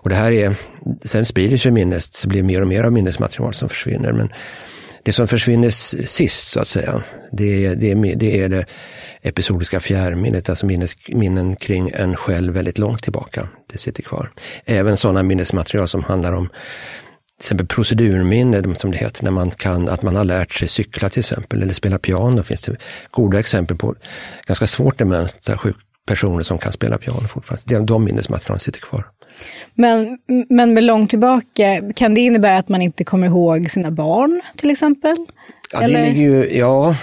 och 0.00 0.08
det 0.08 0.14
här 0.14 0.32
är, 0.32 0.56
sen 1.02 1.24
sprider 1.24 1.56
sig 1.56 1.72
minnet, 1.72 2.02
så 2.02 2.28
blir 2.28 2.40
det 2.40 2.46
mer 2.46 2.60
och 2.60 2.68
mer 2.68 2.84
av 2.84 2.92
minnesmaterial 2.92 3.54
som 3.54 3.68
försvinner. 3.68 4.12
Men 4.12 4.32
det 5.02 5.12
som 5.12 5.28
försvinner 5.28 5.70
sist 6.06 6.48
så 6.48 6.60
att 6.60 6.68
säga, 6.68 7.02
det 7.32 7.66
är 7.66 7.74
det, 7.74 8.14
det, 8.14 8.40
är 8.40 8.48
det 8.48 8.66
episodiska 9.22 9.80
fjärrminnet, 9.80 10.48
alltså 10.48 10.66
minnes, 10.66 10.96
minnen 11.08 11.56
kring 11.56 11.90
en 11.94 12.16
själv 12.16 12.54
väldigt 12.54 12.78
långt 12.78 13.02
tillbaka. 13.02 13.48
Det 13.72 13.78
sitter 13.78 14.02
kvar. 14.02 14.30
Även 14.64 14.96
sådana 14.96 15.22
minnesmaterial 15.22 15.88
som 15.88 16.02
handlar 16.02 16.32
om 16.32 16.48
till 16.48 17.44
exempel 17.44 17.66
procedurminne, 17.66 18.74
som 18.74 18.90
det 18.90 18.96
heter, 18.96 19.24
när 19.24 19.30
man 19.30 19.50
kan, 19.50 19.88
att 19.88 20.02
man 20.02 20.16
har 20.16 20.24
lärt 20.24 20.52
sig 20.52 20.68
cykla 20.68 21.08
till 21.08 21.20
exempel, 21.20 21.62
eller 21.62 21.74
spela 21.74 21.98
piano. 21.98 22.42
finns 22.42 22.62
det 22.62 22.76
goda 23.10 23.38
exempel 23.38 23.76
på 23.76 23.94
ganska 24.46 24.66
svårt 24.66 24.98
dementa 24.98 25.56
personer 26.08 26.42
som 26.42 26.58
kan 26.58 26.72
spela 26.72 26.98
piano 26.98 27.28
fortfarande. 27.28 27.92
De 27.92 28.04
minnesmaterialen 28.04 28.60
sitter 28.60 28.80
kvar. 28.80 29.06
Men, 29.74 30.18
men 30.48 30.74
med 30.74 30.84
långt 30.84 31.10
tillbaka, 31.10 31.92
kan 31.96 32.14
det 32.14 32.20
innebära 32.20 32.58
att 32.58 32.68
man 32.68 32.82
inte 32.82 33.04
kommer 33.04 33.26
ihåg 33.26 33.70
sina 33.70 33.90
barn 33.90 34.40
till 34.56 34.70
exempel? 34.70 35.16
Ja, 35.72 35.80
det 35.80 35.86
ligger 35.86 36.22
ju, 36.22 36.58
ja 36.58 36.96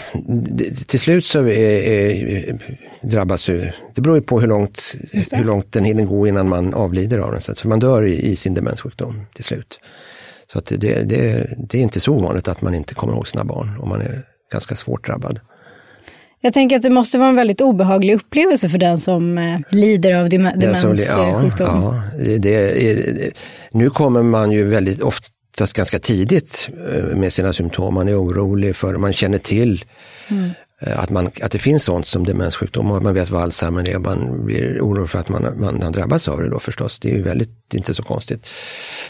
till 0.87 0.99
slut 0.99 1.25
så 1.25 1.39
är, 1.39 1.49
är, 1.49 2.59
drabbas 3.01 3.49
ju, 3.49 3.71
det 3.95 4.01
beror 4.01 4.15
ju 4.15 4.21
på 4.21 4.39
hur 4.39 4.47
långt, 4.47 4.95
hur 5.31 5.43
långt 5.43 5.71
den 5.71 5.83
hinner 5.83 6.05
gå 6.05 6.27
innan 6.27 6.49
man 6.49 6.73
avlider 6.73 7.19
av 7.19 7.31
den. 7.31 7.41
Så 7.41 7.67
man 7.67 7.79
dör 7.79 8.03
i, 8.03 8.31
i 8.31 8.35
sin 8.35 8.53
demenssjukdom 8.53 9.25
till 9.35 9.43
slut. 9.43 9.79
Så 10.51 10.59
att 10.59 10.65
det, 10.65 10.77
det, 10.77 11.49
det 11.69 11.77
är 11.77 11.81
inte 11.81 11.99
så 11.99 12.13
ovanligt 12.13 12.47
att 12.47 12.61
man 12.61 12.75
inte 12.75 12.95
kommer 12.95 13.13
ihåg 13.13 13.27
sina 13.27 13.43
barn 13.43 13.77
om 13.79 13.89
man 13.89 14.01
är 14.01 14.21
ganska 14.51 14.75
svårt 14.75 15.07
drabbad. 15.07 15.39
Jag 16.45 16.53
tänker 16.53 16.75
att 16.75 16.81
det 16.81 16.89
måste 16.89 17.17
vara 17.17 17.29
en 17.29 17.35
väldigt 17.35 17.61
obehaglig 17.61 18.15
upplevelse 18.15 18.69
för 18.69 18.77
den 18.77 18.99
som 18.99 19.37
eh, 19.37 19.59
lider 19.69 20.15
av 20.15 20.29
demenssjukdom. 20.29 21.49
Ja, 21.59 22.03
ja, 22.17 22.37
det, 22.39 23.31
nu 23.71 23.89
kommer 23.89 24.23
man 24.23 24.51
ju 24.51 24.63
väldigt 24.63 25.01
oftast 25.01 25.73
ganska 25.73 25.99
tidigt 25.99 26.69
eh, 26.93 27.17
med 27.17 27.33
sina 27.33 27.53
symptom. 27.53 27.93
Man 27.93 28.07
är 28.07 28.21
orolig 28.23 28.75
för, 28.75 28.97
man 28.97 29.13
känner 29.13 29.37
till 29.37 29.85
mm. 30.27 30.51
att, 30.81 31.09
man, 31.09 31.31
att 31.41 31.51
det 31.51 31.59
finns 31.59 31.83
sånt 31.83 32.07
som 32.07 32.25
demenssjukdom 32.25 32.91
och 32.91 33.03
man 33.03 33.13
vet 33.13 33.29
vad 33.29 33.43
Alzheimer 33.43 33.89
är. 33.89 33.99
Man 33.99 34.45
blir 34.45 34.81
orolig 34.81 35.09
för 35.09 35.19
att 35.19 35.29
man, 35.29 35.59
man 35.59 35.81
har 35.81 35.91
drabbats 35.91 36.27
av 36.27 36.41
det 36.41 36.49
då 36.49 36.59
förstås. 36.59 36.99
Det 36.99 37.11
är 37.11 37.15
ju 37.15 37.21
väldigt, 37.21 37.73
inte 37.73 37.93
så 37.93 38.03
konstigt. 38.03 38.47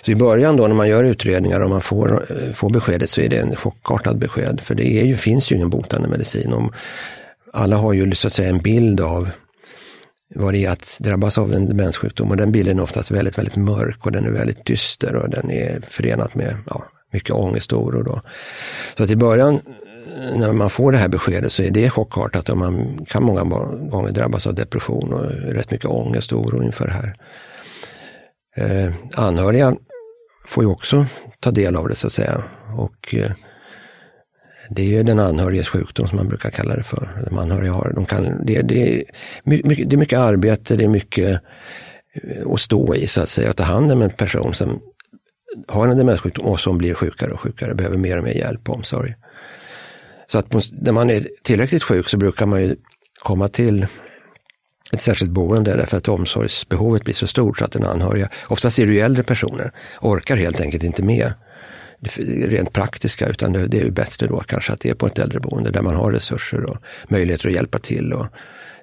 Så 0.02 0.12
i 0.12 0.16
början 0.16 0.58
då 0.58 0.68
när 0.68 0.76
man 0.76 0.90
gör 0.90 1.04
utredningar 1.04 1.60
och 1.60 1.70
man 1.70 1.82
får, 1.82 2.26
eh, 2.30 2.54
får 2.54 2.70
beskedet 2.70 3.10
så 3.10 3.22
är 3.22 3.30
det 3.30 3.38
en 3.38 3.56
chockartad 3.56 4.18
besked. 4.18 4.62
För 4.62 4.76
det 4.76 4.88
är 5.02 5.06
ju, 5.06 5.18
finns 5.18 5.52
ju 5.52 5.56
ingen 5.56 5.70
botande 5.70 6.08
medicin. 6.08 6.54
Om, 6.54 6.72
alla 7.56 7.76
har 7.76 7.94
ju 7.94 8.16
så 8.16 8.28
att 8.28 8.34
säga 8.34 8.50
en 8.50 8.62
bild 8.62 9.02
av 9.02 9.30
vad 10.36 10.54
det 10.54 10.66
är 10.66 10.70
att 10.70 10.98
drabbas 11.00 11.38
av 11.38 11.54
en 11.54 11.68
demenssjukdom 11.68 12.32
och 12.32 12.38
den 12.38 12.52
bilden 12.52 12.80
är 12.80 12.84
oftast 12.84 13.12
väldigt, 13.12 13.38
väldigt 13.38 13.56
mörk 13.56 14.06
och 14.06 14.12
den 14.12 14.26
är 14.26 14.32
väldigt 14.32 14.66
dyster 14.66 15.16
och 15.16 15.30
den 15.30 15.52
är 15.52 15.82
förenat 15.82 16.36
med 16.36 16.58
ja, 16.70 16.86
mycket 17.14 17.36
ångest 17.36 17.74
och 17.74 17.84
oro. 17.84 18.04
Då. 18.04 18.22
Så 18.98 19.04
att 19.04 19.10
i 19.10 19.16
början 19.16 19.54
eh, 19.56 20.40
när 20.40 20.54
man 20.54 20.70
får 20.70 20.92
det 20.92 20.98
här 20.98 21.08
beskedet 21.08 21.52
så 21.52 21.64
är 21.64 21.72
det 21.72 21.90
chockartat 21.90 22.50
och 22.50 22.58
man 22.58 23.06
kan 23.06 23.24
många 23.24 23.44
gånger 23.90 24.12
drabbas 24.12 24.48
av 24.48 24.56
depression 24.56 25.14
och 25.14 25.32
rätt 25.32 25.72
mycket 25.72 25.90
ångest 25.90 26.32
och 26.32 26.46
oro 26.46 26.64
inför 26.64 26.88
det 26.88 26.94
här. 26.94 27.16
Eh, 28.58 28.94
anhöriga 29.16 29.76
får 30.48 30.64
ju 30.64 30.70
också 30.70 31.06
ta 31.40 31.52
del 31.52 31.76
av 31.76 31.88
det 31.88 31.96
så 31.96 32.08
att 32.08 32.14
säga. 32.14 32.44
Och 32.78 33.16
eh, 33.16 33.32
det 34.70 34.82
är 34.82 34.86
ju 34.86 35.04
den 35.04 35.20
anhöriges 35.20 35.68
sjukdom 35.68 36.08
som 36.08 36.18
man 36.18 36.28
brukar 36.28 36.50
kalla 36.50 36.76
det 36.76 36.84
för. 36.84 37.24
De 37.30 37.38
anhöriga 37.38 37.72
har, 37.72 37.92
de 37.96 38.06
kan, 38.06 38.46
det, 38.46 38.62
det, 38.62 38.94
är 38.94 39.04
mycket, 39.44 39.90
det 39.90 39.96
är 39.96 39.98
mycket 39.98 40.20
arbete, 40.20 40.76
det 40.76 40.84
är 40.84 40.90
mycket 40.90 41.42
eh, 42.14 42.52
att 42.52 42.62
stå 42.62 42.96
i 42.96 43.08
så 43.08 43.22
att 43.22 43.30
säga, 43.30 43.50
att 43.50 43.58
ta 43.58 43.64
hand 43.64 43.92
om 43.92 44.02
en 44.02 44.10
person 44.10 44.54
som 44.54 44.82
har 45.68 45.88
en 45.88 45.98
demenssjukdom 45.98 46.46
och 46.46 46.60
som 46.60 46.78
blir 46.78 46.94
sjukare 46.94 47.32
och 47.32 47.40
sjukare, 47.40 47.76
behöver 47.76 47.98
mer 47.98 48.18
och 48.18 48.24
mer 48.24 48.34
hjälp 48.34 48.70
och 48.70 48.76
omsorg. 48.76 49.16
Så 50.28 50.38
att 50.38 50.54
när 50.72 50.92
man 50.92 51.10
är 51.10 51.28
tillräckligt 51.44 51.84
sjuk 51.84 52.10
så 52.10 52.18
brukar 52.18 52.46
man 52.46 52.64
ju 52.64 52.76
komma 53.24 53.48
till 53.48 53.88
ett 54.94 55.02
särskilt 55.02 55.32
boende 55.32 55.76
därför 55.76 55.98
att 55.98 56.08
omsorgsbehovet 56.08 57.04
blir 57.04 57.14
så 57.14 57.28
stort 57.28 57.58
så 57.58 57.66
att 57.66 57.72
den 57.72 57.84
anhöriga, 57.84 58.30
oftast 58.48 58.80
är 58.80 58.86
det 58.86 58.94
ju 58.94 59.00
äldre 59.00 59.24
personer, 59.24 59.72
orkar 60.02 60.38
helt 60.38 60.62
enkelt 60.62 60.84
inte 60.84 61.04
med 61.04 61.34
rent 62.48 62.74
praktiska, 62.74 63.28
utan 63.28 63.54
det, 63.54 63.68
det 63.68 63.82
är 63.82 63.90
bättre 63.90 64.28
då 64.28 64.40
kanske 64.40 64.74
att 64.74 64.80
det 64.80 64.90
är 64.90 64.96
på 64.96 65.08
ett 65.08 65.20
äldreboende 65.20 65.72
där 65.72 65.82
man 65.82 65.96
har 65.96 66.12
resurser 66.12 66.64
och 66.64 66.78
möjligheter 67.08 67.48
att 67.48 67.54
hjälpa 67.54 67.78
till 67.78 68.14
och 68.14 68.26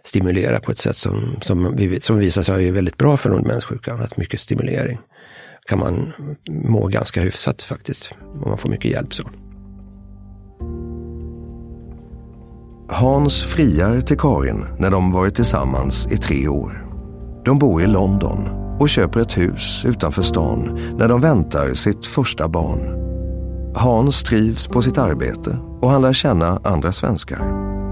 stimulera 0.04 0.60
på 0.60 0.72
ett 0.72 0.78
sätt 0.78 0.96
som, 0.96 1.36
som, 1.42 1.76
vi, 1.76 2.00
som 2.00 2.18
visar 2.18 2.42
sig 2.42 2.68
är 2.68 2.72
väldigt 2.72 2.98
bra 2.98 3.16
för 3.16 3.30
de 3.30 3.42
demenssjuka. 3.42 3.94
Att 3.94 4.16
mycket 4.16 4.40
stimulering 4.40 4.98
kan 5.66 5.78
man 5.78 6.12
må 6.50 6.86
ganska 6.86 7.20
hyfsat 7.20 7.62
faktiskt, 7.62 8.10
om 8.20 8.48
man 8.48 8.58
får 8.58 8.68
mycket 8.68 8.90
hjälp. 8.90 9.14
så. 9.14 9.22
Hans 12.88 13.44
friar 13.44 14.00
till 14.00 14.18
Karin 14.18 14.66
när 14.78 14.90
de 14.90 15.12
varit 15.12 15.34
tillsammans 15.34 16.06
i 16.12 16.16
tre 16.16 16.48
år. 16.48 16.88
De 17.44 17.58
bor 17.58 17.82
i 17.82 17.86
London 17.86 18.61
och 18.82 18.88
köper 18.88 19.20
ett 19.20 19.38
hus 19.38 19.84
utanför 19.84 20.22
stan 20.22 20.78
när 20.96 21.08
de 21.08 21.20
väntar 21.20 21.74
sitt 21.74 22.06
första 22.06 22.48
barn. 22.48 22.80
Hans 23.74 24.22
trivs 24.22 24.68
på 24.68 24.82
sitt 24.82 24.98
arbete 24.98 25.56
och 25.80 25.90
han 25.90 26.02
lär 26.02 26.12
känna 26.12 26.60
andra 26.64 26.92
svenskar. 26.92 27.42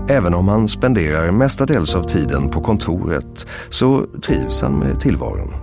Även 0.09 0.35
om 0.35 0.49
han 0.49 0.68
spenderar 0.68 1.30
mestadels 1.30 1.94
av 1.94 2.02
tiden 2.02 2.49
på 2.49 2.61
kontoret 2.61 3.47
så 3.68 4.06
trivs 4.23 4.62
han 4.62 4.78
med 4.78 5.00
tillvaron. 5.00 5.54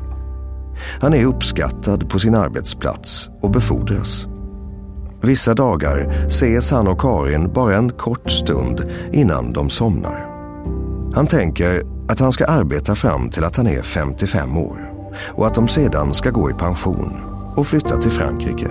Han 1.01 1.13
är 1.13 1.25
uppskattad 1.25 2.10
på 2.10 2.19
sin 2.19 2.36
arbetsplats 2.36 3.29
och 3.41 3.51
befordras. 3.51 4.27
Vissa 5.22 5.53
dagar 5.53 6.13
ses 6.27 6.72
han 6.72 6.88
och 6.88 7.01
Karin 7.01 7.53
bara 7.53 7.77
en 7.77 7.89
kort 7.89 8.31
stund 8.31 8.86
innan 9.12 9.53
de 9.53 9.69
somnar. 9.69 10.25
Han 11.13 11.27
tänker 11.27 11.84
att 12.10 12.19
han 12.19 12.31
ska 12.31 12.46
arbeta 12.46 12.96
fram 12.96 13.29
till 13.29 13.43
att 13.43 13.55
han 13.55 13.67
är 13.67 13.81
55 13.81 14.57
år 14.57 14.96
och 15.25 15.47
att 15.47 15.55
de 15.55 15.67
sedan 15.67 16.13
ska 16.13 16.29
gå 16.29 16.50
i 16.50 16.53
pension 16.53 17.12
och 17.55 17.67
flytta 17.67 17.97
till 17.97 18.12
Frankrike. 18.12 18.67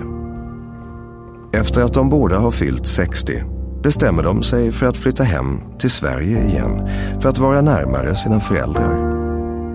Efter 1.53 1.83
att 1.83 1.93
de 1.93 2.09
båda 2.09 2.37
har 2.37 2.51
fyllt 2.51 2.87
60 2.87 3.43
bestämmer 3.83 4.23
de 4.23 4.43
sig 4.43 4.71
för 4.71 4.85
att 4.85 4.97
flytta 4.97 5.23
hem 5.23 5.61
till 5.79 5.91
Sverige 5.91 6.43
igen 6.43 6.89
för 7.19 7.29
att 7.29 7.37
vara 7.37 7.61
närmare 7.61 8.15
sina 8.15 8.39
föräldrar. 8.39 9.17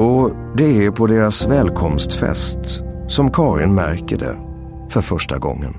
Och 0.01 0.31
det 0.57 0.87
är 0.87 0.91
på 0.91 1.07
deras 1.07 1.47
välkomstfest 1.47 2.83
som 3.09 3.31
Karin 3.31 3.75
märker 3.75 4.19
det 4.19 4.37
för 4.89 5.01
första 5.01 5.39
gången. 5.39 5.75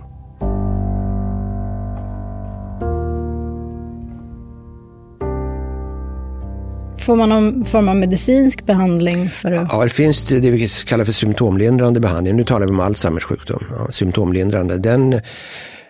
Får 7.03 7.15
man 7.15 7.29
någon 7.29 7.65
form 7.65 7.89
av 7.89 7.95
medicinsk 7.95 8.65
behandling? 8.65 9.29
För 9.29 9.51
att... 9.51 9.67
Ja, 9.71 9.83
det 9.83 9.89
finns 9.89 10.23
det 10.23 10.51
vi 10.51 10.67
kallar 10.67 11.05
för 11.05 11.11
symptomlindrande 11.11 11.99
behandling. 11.99 12.35
Nu 12.35 12.43
talar 12.43 12.65
vi 12.65 12.71
om 12.71 12.79
Alzheimers 12.79 13.23
sjukdom. 13.23 13.63
Ja, 13.71 13.91
symptomlindrande. 13.91 14.77
Den 14.77 15.13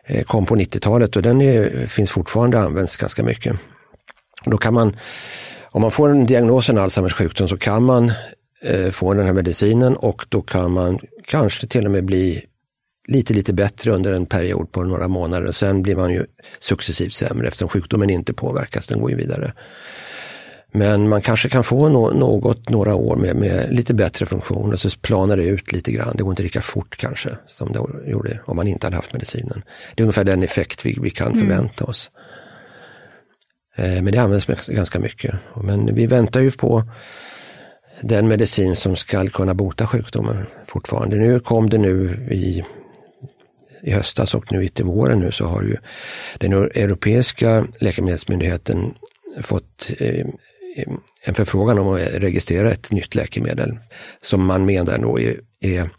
eh, 0.05 0.23
kom 0.23 0.45
på 0.45 0.55
90-talet 0.55 1.15
och 1.15 1.21
den 1.21 1.41
är, 1.41 1.87
finns 1.87 2.11
fortfarande 2.11 2.57
och 2.57 2.63
används 2.63 2.95
ganska 2.95 3.23
mycket. 3.23 3.55
Då 4.45 4.57
kan 4.57 4.73
man, 4.73 4.95
om 5.63 5.81
man 5.81 5.91
får 5.91 6.09
en 6.09 6.25
diagnos 6.25 6.69
en 6.69 6.77
Alzheimers 6.77 7.13
sjukdom 7.13 7.47
så 7.47 7.57
kan 7.57 7.83
man 7.83 8.11
eh, 8.63 8.91
få 8.91 9.13
den 9.13 9.25
här 9.25 9.33
medicinen 9.33 9.95
och 9.95 10.25
då 10.29 10.41
kan 10.41 10.71
man 10.71 10.99
kanske 11.27 11.67
till 11.67 11.85
och 11.85 11.91
med 11.91 12.05
bli 12.05 12.45
lite, 13.07 13.33
lite 13.33 13.53
bättre 13.53 13.91
under 13.91 14.13
en 14.13 14.25
period 14.25 14.71
på 14.71 14.83
några 14.83 15.07
månader. 15.07 15.51
Sen 15.51 15.81
blir 15.81 15.95
man 15.95 16.13
ju 16.13 16.25
successivt 16.59 17.13
sämre 17.13 17.47
eftersom 17.47 17.69
sjukdomen 17.69 18.09
inte 18.09 18.33
påverkas, 18.33 18.87
den 18.87 18.99
går 18.99 19.09
ju 19.09 19.17
vidare. 19.17 19.53
Men 20.75 21.09
man 21.09 21.21
kanske 21.21 21.49
kan 21.49 21.63
få 21.63 21.89
no 21.89 22.13
något, 22.13 22.69
några 22.69 22.95
år 22.95 23.15
med, 23.15 23.35
med, 23.35 23.73
lite 23.73 23.93
bättre 23.93 24.25
funktion 24.25 24.73
och 24.73 24.79
så 24.79 24.89
planar 24.99 25.37
det 25.37 25.43
ut 25.43 25.71
lite 25.71 25.91
grann. 25.91 26.15
Det 26.17 26.23
går 26.23 26.31
inte 26.31 26.43
lika 26.43 26.61
fort 26.61 26.97
kanske 26.97 27.29
som 27.47 27.71
det 27.71 28.09
gjorde 28.11 28.39
om 28.45 28.55
man 28.55 28.67
inte 28.67 28.85
hade 28.87 28.95
haft 28.95 29.13
medicinen. 29.13 29.63
Det 29.95 30.01
är 30.01 30.03
ungefär 30.03 30.23
den 30.23 30.43
effekt 30.43 30.85
vi, 30.85 30.97
vi 31.01 31.09
kan 31.09 31.27
mm. 31.27 31.39
förvänta 31.39 31.85
oss. 31.85 32.11
Eh, 33.75 34.01
men 34.01 34.05
det 34.05 34.17
används 34.17 34.67
ganska 34.67 34.99
mycket. 34.99 35.35
Men 35.63 35.95
vi 35.95 36.07
väntar 36.07 36.39
ju 36.39 36.51
på 36.51 36.83
den 38.01 38.27
medicin 38.27 38.75
som 38.75 38.95
ska 38.95 39.27
kunna 39.27 39.53
bota 39.53 39.87
sjukdomen 39.87 40.45
fortfarande. 40.67 41.15
Nu 41.15 41.39
kom 41.39 41.69
det 41.69 41.77
nu 41.77 42.27
i, 42.31 42.63
i 43.81 43.91
höstas 43.91 44.33
och 44.33 44.51
nu 44.51 44.67
till 44.67 44.85
våren 44.85 45.19
nu 45.19 45.31
så 45.31 45.45
har 45.45 45.61
ju 45.61 45.77
den 46.39 46.53
europeiska 46.53 47.67
läkemedelsmyndigheten 47.79 48.93
fått 49.41 49.91
eh, 49.99 50.25
en 51.23 51.35
förfrågan 51.35 51.79
om 51.79 51.87
att 51.87 52.01
registrera 52.13 52.71
ett 52.71 52.91
nytt 52.91 53.15
läkemedel 53.15 53.77
som 54.21 54.45
man 54.45 54.65
menar 54.65 54.97
då 54.97 55.19
är, 55.19 55.35
är 55.59 55.89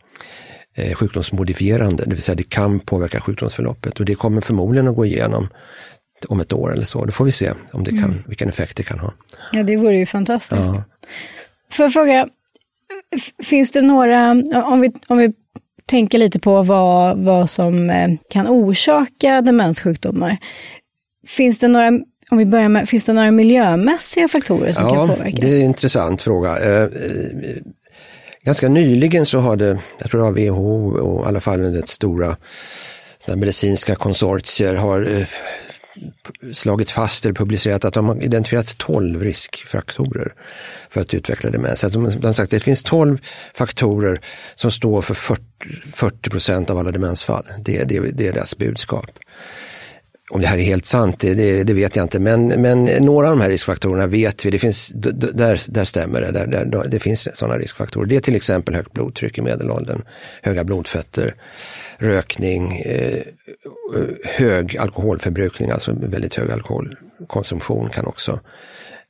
eh, 0.75 0.95
sjukdomsmodifierande, 0.95 2.05
det 2.05 2.15
vill 2.15 2.23
säga 2.23 2.35
det 2.35 2.49
kan 2.49 2.81
påverka 2.81 3.21
sjukdomsförloppet 3.21 4.01
och 4.01 4.07
det 4.07 4.15
kommer 4.15 4.41
förmodligen 4.41 4.89
att 4.89 4.97
gå 4.97 5.07
igenom 5.07 5.49
om 6.29 6.41
ett 6.41 6.53
år 6.53 6.73
eller 6.73 6.85
så. 6.85 7.05
Då 7.05 7.13
får 7.13 7.25
vi 7.25 7.33
se 7.33 7.53
om 7.73 7.85
det 7.85 7.91
kan, 7.91 8.05
mm. 8.05 8.23
vilken 8.27 8.49
effekt 8.49 8.77
det 8.77 8.83
kan 8.83 8.99
ha. 8.99 9.13
Ja, 9.53 9.63
det 9.63 9.77
vore 9.77 9.97
ju 9.97 10.07
fantastiskt. 10.07 10.63
Ja. 10.65 10.85
Får 11.71 11.85
jag 11.85 11.93
fråga, 11.93 12.29
finns 13.43 13.71
det 13.71 13.83
några, 13.83 14.31
om 14.65 14.81
vi, 14.81 14.93
om 15.09 15.19
vi 15.19 15.33
tänker 15.87 16.19
lite 16.19 16.41
på 16.41 16.63
vad, 16.63 17.19
vad 17.19 17.51
som 17.51 17.91
eh, 17.91 18.11
kan 18.31 18.49
orsaka 18.49 19.41
demenssjukdomar. 19.41 20.37
Finns 21.27 21.59
det 21.59 21.69
några 21.69 21.91
om 22.31 22.39
vi 22.39 22.47
börjar 22.47 22.69
med, 22.69 22.89
finns 22.89 23.05
det 23.05 23.13
några 23.13 23.31
miljömässiga 23.31 24.29
faktorer 24.29 24.73
som 24.73 24.85
ja, 24.85 24.95
kan 24.95 25.09
påverka? 25.09 25.37
Det 25.41 25.53
är 25.53 25.57
en 25.57 25.63
intressant 25.63 26.23
fråga. 26.23 26.59
Eh, 26.59 26.83
eh, 26.83 26.89
ganska 28.45 28.69
nyligen 28.69 29.27
så 29.27 29.39
har 29.39 29.57
det, 29.57 29.79
jag 29.99 30.11
tror 30.11 30.21
det 30.21 30.31
var 30.31 30.51
WHO 30.51 30.99
och 30.99 31.25
i 31.25 31.29
alla 31.29 31.41
fall 31.41 31.73
det 31.73 31.89
stora 31.89 32.37
medicinska 33.27 33.95
konsortier 33.95 34.75
har 34.75 35.27
slagit 36.53 36.91
fast 36.91 37.25
eller 37.25 37.35
publicerat 37.35 37.85
att 37.85 37.95
de 37.95 38.09
har 38.09 38.23
identifierat 38.23 38.79
12 38.79 39.23
riskfaktorer 39.23 40.35
för 40.89 41.01
att 41.01 41.15
utveckla 41.15 41.51
demens. 41.51 41.85
Alltså 41.85 42.01
de 42.01 42.27
har 42.27 42.33
sagt 42.33 42.45
att 42.45 42.51
det 42.51 42.61
finns 42.61 42.83
12 42.83 43.19
faktorer 43.55 44.21
som 44.55 44.71
står 44.71 45.03
för 45.03 45.39
40 45.93 46.31
procent 46.31 46.71
av 46.71 46.79
alla 46.79 46.91
demensfall. 46.91 47.45
Det, 47.65 47.85
det, 47.85 48.01
det 48.01 48.29
är 48.29 48.33
deras 48.33 48.57
budskap. 48.57 49.11
Om 50.31 50.41
det 50.41 50.47
här 50.47 50.59
är 50.59 50.63
helt 50.63 50.87
sant, 50.87 51.21
det, 51.21 51.65
det, 51.65 51.75
vet 51.75 51.97
jag 51.97 52.05
inte, 52.05 52.21
men, 52.21 52.47
men 52.47 52.85
några 52.85 53.29
av 53.29 53.37
de 53.37 53.43
här 53.43 53.51
riskfaktorerna 53.51 54.07
vet 54.07 54.47
vi, 54.47 54.51
det 54.51 54.59
finns, 54.59 54.89
där, 54.95 55.61
där 55.69 55.85
stämmer 55.85 56.21
det, 56.21 56.31
där, 56.31 56.65
där, 56.65 56.89
det 56.89 56.99
finns 56.99 57.37
sådana 57.37 57.59
riskfaktorer. 57.59 58.07
Det 58.07 58.17
är 58.17 58.21
till 58.21 58.37
exempel 58.37 58.75
högt 58.75 58.93
blodtryck 58.93 59.39
i 59.39 59.43
medelåldern, 59.43 60.03
höga 60.43 60.65
blodfetter, 60.65 61.35
rökning, 61.99 62.81
eh, 62.81 63.15
eh, 63.15 63.23
hög 64.25 64.77
alkoholförbrukning, 64.77 65.71
alltså 65.71 65.93
väldigt 65.95 66.35
hög 66.35 66.51
alkoholkonsumtion 66.51 67.91
kan 67.91 68.07
också, 68.07 68.41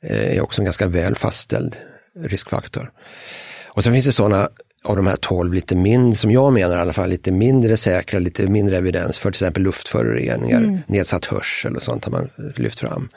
eh, 0.01 0.37
är 0.37 0.41
också 0.41 0.61
en 0.61 0.65
ganska 0.65 0.87
väl 0.87 1.15
fastställd 1.15 1.75
riskfaktor. 2.19 2.91
Och 3.67 3.83
sen 3.83 3.93
finns 3.93 4.05
det 4.05 4.11
sådana 4.11 4.49
av 4.85 4.95
de 4.95 5.07
här 5.07 5.15
12 5.15 5.53
lite 5.53 5.75
mindre, 5.75 6.17
som 6.17 6.31
jag 6.31 6.53
menar 6.53 6.77
i 6.77 6.79
alla 6.79 6.93
fall, 6.93 7.09
lite 7.09 7.31
mindre 7.31 7.77
säkra, 7.77 8.19
lite 8.19 8.47
mindre 8.47 8.77
evidens 8.77 9.17
för 9.17 9.31
till 9.31 9.37
exempel 9.37 9.63
luftföroreningar, 9.63 10.57
mm. 10.57 10.79
nedsatt 10.87 11.25
hörsel 11.25 11.75
och 11.75 11.83
sånt 11.83 12.05
har 12.05 12.11
man 12.11 12.29
lyft 12.55 12.79
fram. 12.79 13.09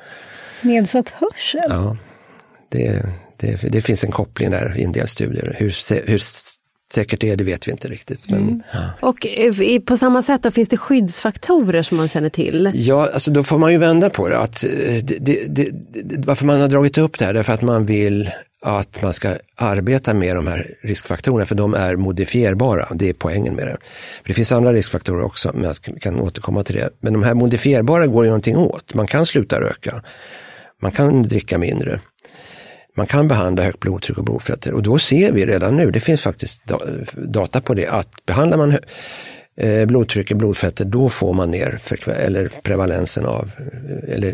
Nedsatt 0.62 1.08
hörsel? 1.08 1.62
Ja, 1.68 1.96
det, 2.68 3.02
det, 3.36 3.72
det 3.72 3.82
finns 3.82 4.04
en 4.04 4.12
koppling 4.12 4.50
där 4.50 4.74
i 4.78 4.84
en 4.84 4.92
del 4.92 5.08
studier. 5.08 5.56
Hur, 5.58 5.74
hur 6.10 6.18
säkert 6.92 7.20
det 7.20 7.30
är, 7.30 7.36
det 7.36 7.44
vet 7.44 7.68
vi 7.68 7.72
inte 7.72 7.88
riktigt. 7.88 8.30
Men, 8.30 8.40
mm. 8.40 8.62
ja. 8.72 8.80
Och 9.00 9.26
eh, 9.26 9.80
på 9.80 9.96
samma 9.96 10.22
sätt 10.22 10.42
då, 10.42 10.50
finns 10.50 10.68
det 10.68 10.76
skyddsfaktorer 10.76 11.82
som 11.82 11.96
man 11.96 12.08
känner 12.08 12.30
till? 12.30 12.70
Ja, 12.74 13.10
alltså 13.14 13.30
då 13.30 13.42
får 13.42 13.58
man 13.58 13.72
ju 13.72 13.78
vända 13.78 14.10
på 14.10 14.28
det. 14.28 14.38
Att 14.38 14.64
eh, 14.64 14.70
det, 15.02 15.16
det, 15.20 15.48
det 15.48 16.26
varför 16.26 16.46
man 16.46 16.60
har 16.60 16.68
dragit 16.68 16.98
upp 16.98 17.18
det 17.18 17.24
här, 17.24 17.34
därför 17.34 17.52
att 17.52 17.62
man 17.62 17.86
vill 17.86 18.30
att 18.62 19.02
man 19.02 19.12
ska 19.12 19.36
arbeta 19.54 20.14
med 20.14 20.36
de 20.36 20.46
här 20.46 20.74
riskfaktorerna, 20.80 21.46
för 21.46 21.54
de 21.54 21.74
är 21.74 21.96
modifierbara. 21.96 22.88
Det 22.94 23.08
är 23.08 23.12
poängen 23.12 23.54
med 23.54 23.66
det. 23.66 23.76
För 24.22 24.28
det 24.28 24.34
finns 24.34 24.52
andra 24.52 24.72
riskfaktorer 24.72 25.22
också, 25.22 25.50
men 25.54 25.64
jag 25.64 26.00
kan 26.00 26.20
återkomma 26.20 26.62
till 26.62 26.74
det. 26.74 26.90
Men 27.00 27.12
de 27.12 27.22
här 27.22 27.34
modifierbara 27.34 28.06
går 28.06 28.24
ju 28.24 28.30
någonting 28.30 28.56
åt. 28.56 28.94
Man 28.94 29.06
kan 29.06 29.26
sluta 29.26 29.60
röka. 29.60 30.02
Man 30.82 30.92
kan 30.92 31.22
dricka 31.22 31.58
mindre. 31.58 32.00
Man 32.96 33.06
kan 33.06 33.28
behandla 33.28 33.62
högt 33.62 33.80
blodtryck 33.80 34.18
och 34.18 34.24
blodfetter 34.24 34.72
och 34.72 34.82
då 34.82 34.98
ser 34.98 35.32
vi 35.32 35.46
redan 35.46 35.76
nu, 35.76 35.90
det 35.90 36.00
finns 36.00 36.22
faktiskt 36.22 36.62
data 37.12 37.60
på 37.60 37.74
det, 37.74 37.86
att 37.86 38.08
behandlar 38.26 38.58
man 38.58 38.78
eh, 39.60 39.86
blodtryck 39.86 40.32
blodfetter, 40.32 40.84
då 40.84 41.08
får 41.08 41.34
man 41.34 41.50
ner 41.50 41.80
eller 42.06 42.48
prevalensen 42.62 43.26
av, 43.26 43.50
eh, 43.58 44.14
eller 44.14 44.32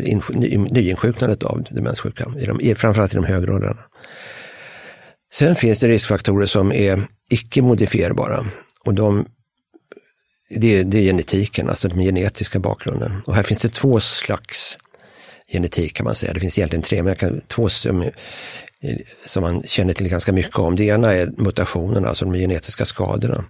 nyinsjuknandet 0.71 1.43
av 1.43 1.63
demenssjuka, 1.71 2.33
i 2.39 2.45
de, 2.45 2.75
framförallt 2.75 3.13
i 3.13 3.15
de 3.15 3.25
högre 3.25 3.53
åldrarna. 3.53 3.83
Sen 5.33 5.55
finns 5.55 5.79
det 5.79 5.87
riskfaktorer 5.87 6.45
som 6.45 6.71
är 6.71 7.03
icke 7.29 7.61
modifierbara 7.61 8.45
och 8.85 8.93
de, 8.93 9.25
det, 10.49 10.79
är, 10.79 10.83
det 10.83 10.97
är 10.97 11.01
genetiken, 11.01 11.69
alltså 11.69 11.87
den 11.87 11.99
genetiska 11.99 12.59
bakgrunden. 12.59 13.21
Och 13.25 13.35
här 13.35 13.43
finns 13.43 13.59
det 13.59 13.69
två 13.69 13.99
slags 13.99 14.77
genetik 15.47 15.93
kan 15.93 16.03
man 16.03 16.15
säga. 16.15 16.33
Det 16.33 16.39
finns 16.39 16.57
egentligen 16.57 16.83
tre, 16.83 17.03
men 17.03 17.07
jag 17.07 17.17
kan, 17.17 17.41
två 17.47 17.69
som, 17.69 18.01
eh, 18.01 18.09
som 19.25 19.43
man 19.43 19.63
känner 19.63 19.93
till 19.93 20.09
ganska 20.09 20.33
mycket 20.33 20.59
om. 20.59 20.75
Det 20.75 20.83
ena 20.83 21.13
är 21.13 21.31
mutationerna, 21.37 22.07
alltså 22.07 22.25
de 22.25 22.33
genetiska 22.33 22.85
skadorna. 22.85 23.45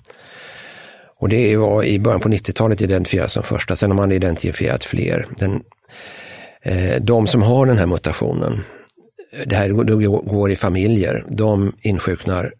Och 1.25 1.29
det 1.29 1.57
var 1.57 1.83
i 1.83 1.99
början 1.99 2.19
på 2.19 2.29
90-talet 2.29 2.81
identifierat 2.81 3.31
som 3.31 3.43
första, 3.43 3.75
sen 3.75 3.91
har 3.91 3.97
man 3.97 4.11
identifierat 4.11 4.83
fler. 4.83 5.27
Den, 5.37 5.63
eh, 6.61 7.01
de 7.01 7.27
som 7.27 7.41
har 7.41 7.65
den 7.65 7.77
här 7.77 7.85
mutationen, 7.85 8.63
det 9.45 9.55
här 9.55 9.69
går 10.29 10.51
i 10.51 10.55
familjer, 10.55 11.25
de 11.29 11.73
insjuknar, 11.81 12.53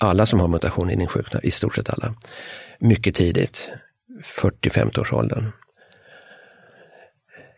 alla 0.00 0.26
som 0.26 0.40
har 0.40 0.48
mutationen 0.48 1.00
insjuknar, 1.00 1.46
i 1.46 1.50
stort 1.50 1.74
sett 1.74 1.90
alla, 1.90 2.14
mycket 2.78 3.14
tidigt, 3.14 3.68
40-50-årsåldern. 4.40 5.52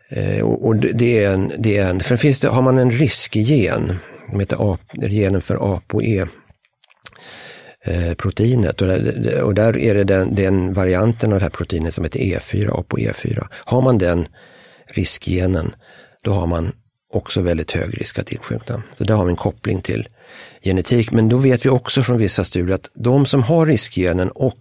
Eh, 0.09 0.41
och 0.43 0.75
det 0.75 1.23
är 1.23 1.33
en, 1.33 1.51
det 1.57 1.77
är 1.77 1.89
en, 1.89 1.99
för 1.99 2.17
finns 2.17 2.39
det, 2.39 2.47
har 2.47 2.61
man 2.61 2.77
en 2.77 2.91
riskgen, 2.91 3.95
som 4.29 4.39
heter 4.39 4.73
A, 4.73 4.77
genen 4.93 5.41
för 5.41 5.75
ApoE, 5.75 6.27
Eh, 7.87 8.13
proteinet 8.13 8.81
och 8.81 8.87
där, 8.87 9.41
och 9.41 9.53
där 9.53 9.77
är 9.77 9.95
det 9.95 10.03
den, 10.03 10.35
den, 10.35 10.73
varianten 10.73 11.33
av 11.33 11.39
det 11.39 11.45
här 11.45 11.49
proteinet 11.49 11.93
som 11.93 12.03
heter 12.03 12.19
E4, 12.19 12.69
ApoE4. 12.69 13.47
Har 13.51 13.81
man 13.81 13.97
den 13.97 14.27
riskgenen, 14.93 15.75
då 16.23 16.33
har 16.33 16.47
man 16.47 16.71
också 17.13 17.41
väldigt 17.41 17.71
hög 17.71 18.01
risk 18.01 18.19
att 18.19 18.31
insjukna. 18.31 18.83
Så 18.93 19.03
där 19.03 19.15
har 19.15 19.25
vi 19.25 19.31
en 19.31 19.35
koppling 19.35 19.81
till 19.81 20.07
genetik. 20.63 21.11
Men 21.11 21.29
då 21.29 21.37
vet 21.37 21.65
vi 21.65 21.69
också 21.69 22.03
från 22.03 22.17
vissa 22.17 22.43
studier 22.43 22.75
att 22.75 22.91
de 22.93 23.25
som 23.25 23.43
har 23.43 23.65
riskgenen 23.65 24.29
och 24.29 24.59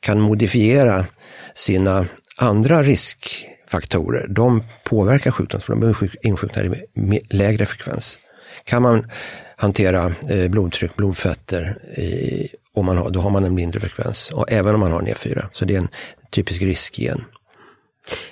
kan 0.00 0.20
modifiera 0.20 1.06
sina 1.54 2.06
andra 2.36 2.82
riskfaktorer, 2.82 4.26
de 4.28 4.62
påverkar 4.84 5.30
sjukdomsförlopp, 5.30 5.98
de 6.00 6.28
insjuknar 6.28 6.64
i 6.64 7.20
lägre 7.30 7.66
frekvens. 7.66 8.18
Kan 8.64 8.82
man 8.82 9.10
hantera 9.58 10.12
eh, 10.30 10.48
blodtryck, 10.48 10.96
blodfetter, 10.96 11.78
eh, 11.96 12.46
och 12.74 12.84
man 12.84 12.96
har, 12.96 13.10
då 13.10 13.20
har 13.20 13.30
man 13.30 13.44
en 13.44 13.54
mindre 13.54 13.80
frekvens, 13.80 14.30
och 14.30 14.52
även 14.52 14.74
om 14.74 14.80
man 14.80 14.92
har 14.92 15.00
en 15.00 15.06
E4. 15.06 15.48
Så 15.52 15.64
det 15.64 15.74
är 15.74 15.78
en 15.78 15.88
typisk 16.30 16.62
riskgen. 16.62 17.24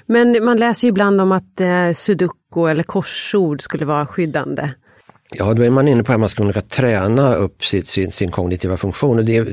Men 0.06 0.44
man 0.44 0.56
läser 0.56 0.86
ju 0.86 0.88
ibland 0.88 1.20
om 1.20 1.32
att 1.32 1.60
eh, 1.60 1.92
sudoku 1.92 2.66
eller 2.66 2.82
korsord 2.82 3.62
skulle 3.62 3.84
vara 3.84 4.06
skyddande. 4.06 4.70
Ja, 5.34 5.54
då 5.54 5.62
är 5.62 5.70
man 5.70 5.88
inne 5.88 6.04
på 6.04 6.12
att 6.12 6.20
man 6.20 6.28
ska 6.28 6.42
kunna 6.42 6.60
träna 6.60 7.34
upp 7.34 7.64
sitt, 7.64 7.86
sin, 7.86 8.12
sin 8.12 8.30
kognitiva 8.30 8.76
funktion. 8.76 9.18
Och 9.18 9.24
det 9.24 9.48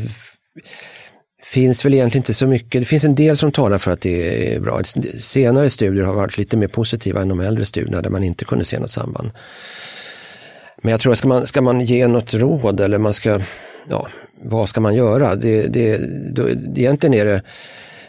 finns 1.43 1.85
väl 1.85 1.93
egentligen 1.93 2.21
inte 2.21 2.33
så 2.33 2.47
mycket. 2.47 2.81
Det 2.81 2.85
finns 2.85 3.03
en 3.03 3.15
del 3.15 3.37
som 3.37 3.51
talar 3.51 3.77
för 3.77 3.91
att 3.91 4.01
det 4.01 4.55
är 4.55 4.59
bra. 4.59 4.81
Senare 5.19 5.69
studier 5.69 6.03
har 6.03 6.13
varit 6.13 6.37
lite 6.37 6.57
mer 6.57 6.67
positiva 6.67 7.21
än 7.21 7.27
de 7.27 7.39
äldre 7.39 7.65
studierna 7.65 8.01
där 8.01 8.09
man 8.09 8.23
inte 8.23 8.45
kunde 8.45 8.65
se 8.65 8.79
något 8.79 8.91
samband. 8.91 9.31
Men 10.83 10.91
jag 10.91 10.99
tror, 10.99 11.15
ska 11.15 11.27
man, 11.27 11.47
ska 11.47 11.61
man 11.61 11.81
ge 11.81 12.07
något 12.07 12.33
råd 12.33 12.79
eller 12.79 12.97
man 12.97 13.13
ska, 13.13 13.39
ja, 13.89 14.07
vad 14.41 14.69
ska 14.69 14.81
man 14.81 14.95
göra? 14.95 15.35
Det, 15.35 15.67
det, 15.67 15.97
då, 16.33 16.49
egentligen 16.49 17.13
är 17.13 17.25
det 17.25 17.41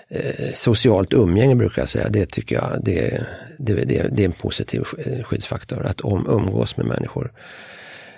eh, 0.08 0.54
socialt 0.54 1.12
umgänge 1.12 1.54
brukar 1.54 1.82
jag 1.82 1.88
säga. 1.88 2.08
Det 2.08 2.26
tycker 2.26 2.54
jag 2.54 2.84
det, 2.84 3.24
det, 3.58 3.74
det, 3.74 4.06
det 4.12 4.22
är 4.22 4.26
en 4.26 4.32
positiv 4.32 4.84
eh, 4.98 5.22
skyddsfaktor, 5.22 5.86
att 5.86 6.00
om, 6.00 6.26
umgås 6.28 6.76
med 6.76 6.86
människor. 6.86 7.32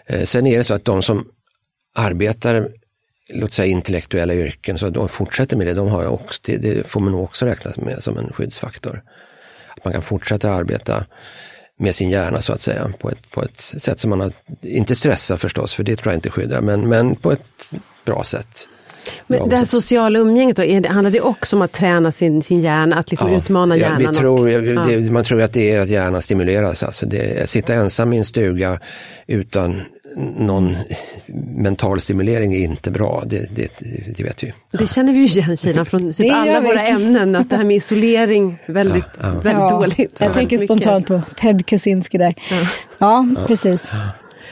Eh, 0.06 0.24
sen 0.24 0.46
är 0.46 0.58
det 0.58 0.64
så 0.64 0.74
att 0.74 0.84
de 0.84 1.02
som 1.02 1.28
arbetar 1.94 2.68
låt 3.28 3.52
säga 3.52 3.66
intellektuella 3.66 4.34
yrken, 4.34 4.78
så 4.78 4.90
de 4.90 5.08
fortsätter 5.08 5.56
med 5.56 5.66
det, 5.66 5.74
de 5.74 5.88
har 5.88 6.06
också, 6.06 6.42
det, 6.44 6.86
får 6.86 7.00
man 7.00 7.12
nog 7.12 7.24
också 7.24 7.46
räkna 7.46 7.72
med 7.76 8.02
som 8.02 8.18
en 8.18 8.32
skyddsfaktor. 8.32 9.02
Att 9.76 9.84
man 9.84 9.92
kan 9.92 10.02
fortsätta 10.02 10.50
arbeta 10.50 11.04
med 11.76 11.94
sin 11.94 12.10
hjärna 12.10 12.40
så 12.40 12.52
att 12.52 12.62
säga. 12.62 12.92
På 12.98 13.10
ett, 13.10 13.30
på 13.30 13.42
ett 13.42 13.60
sätt 13.60 14.00
som 14.00 14.10
man 14.10 14.20
har, 14.20 14.32
inte 14.60 14.94
stressar 14.94 15.36
förstås, 15.36 15.74
för 15.74 15.82
det 15.82 15.96
tror 15.96 16.12
jag 16.12 16.16
inte 16.16 16.30
skyddar, 16.30 16.60
men, 16.60 16.88
men 16.88 17.16
på 17.16 17.32
ett 17.32 17.70
bra 18.04 18.24
sätt. 18.24 18.68
Men 19.26 19.48
det 19.48 19.56
här 19.56 19.64
sociala 19.64 20.18
umgänget 20.18 20.56
då, 20.56 20.62
det, 20.62 20.88
handlar 20.88 21.10
det 21.10 21.20
också 21.20 21.56
om 21.56 21.62
att 21.62 21.72
träna 21.72 22.12
sin, 22.12 22.42
sin 22.42 22.60
hjärna, 22.60 22.96
att 22.96 23.10
liksom 23.10 23.32
Ja, 23.32 23.38
utmana 23.38 23.76
hjärnan? 23.76 24.02
Ja, 24.02 24.10
vi 24.10 24.16
tror, 24.16 24.78
och, 24.78 24.86
det, 24.88 25.12
man 25.12 25.24
tror 25.24 25.42
att 25.42 25.52
det 25.52 25.70
är 25.70 25.80
att 25.80 25.88
hjärnan 25.88 26.22
stimuleras. 26.22 26.82
Alltså 26.82 27.06
det, 27.06 27.50
sitta 27.50 27.74
ensam 27.74 28.12
i 28.12 28.18
en 28.18 28.24
stuga 28.24 28.80
utan 29.26 29.82
någon 30.36 30.76
mental 31.56 32.00
stimulering 32.00 32.54
är 32.54 32.58
inte 32.58 32.90
bra, 32.90 33.22
det, 33.26 33.48
det, 33.56 33.68
det 34.16 34.22
vet 34.24 34.42
vi. 34.44 34.52
Det 34.70 34.86
känner 34.86 35.12
vi 35.12 35.18
ju 35.18 35.26
igen 35.26 35.56
Kina 35.56 35.84
från 35.84 36.12
typ 36.12 36.32
alla 36.32 36.60
våra 36.60 36.80
ämnen, 36.86 37.36
att 37.36 37.50
det 37.50 37.56
här 37.56 37.64
med 37.64 37.76
isolering 37.76 38.58
väldigt, 38.66 39.04
väldigt 39.18 39.44
Ja, 39.52 39.68
dåligt. 39.68 40.20
Jag 40.20 40.32
tänker 40.34 40.56
Mycket. 40.56 40.66
spontant 40.66 41.06
på 41.06 41.22
Ted 41.36 41.66
Kaczynski 41.66 42.18
där. 42.18 42.34
Ja, 42.98 43.26
precis. 43.46 43.92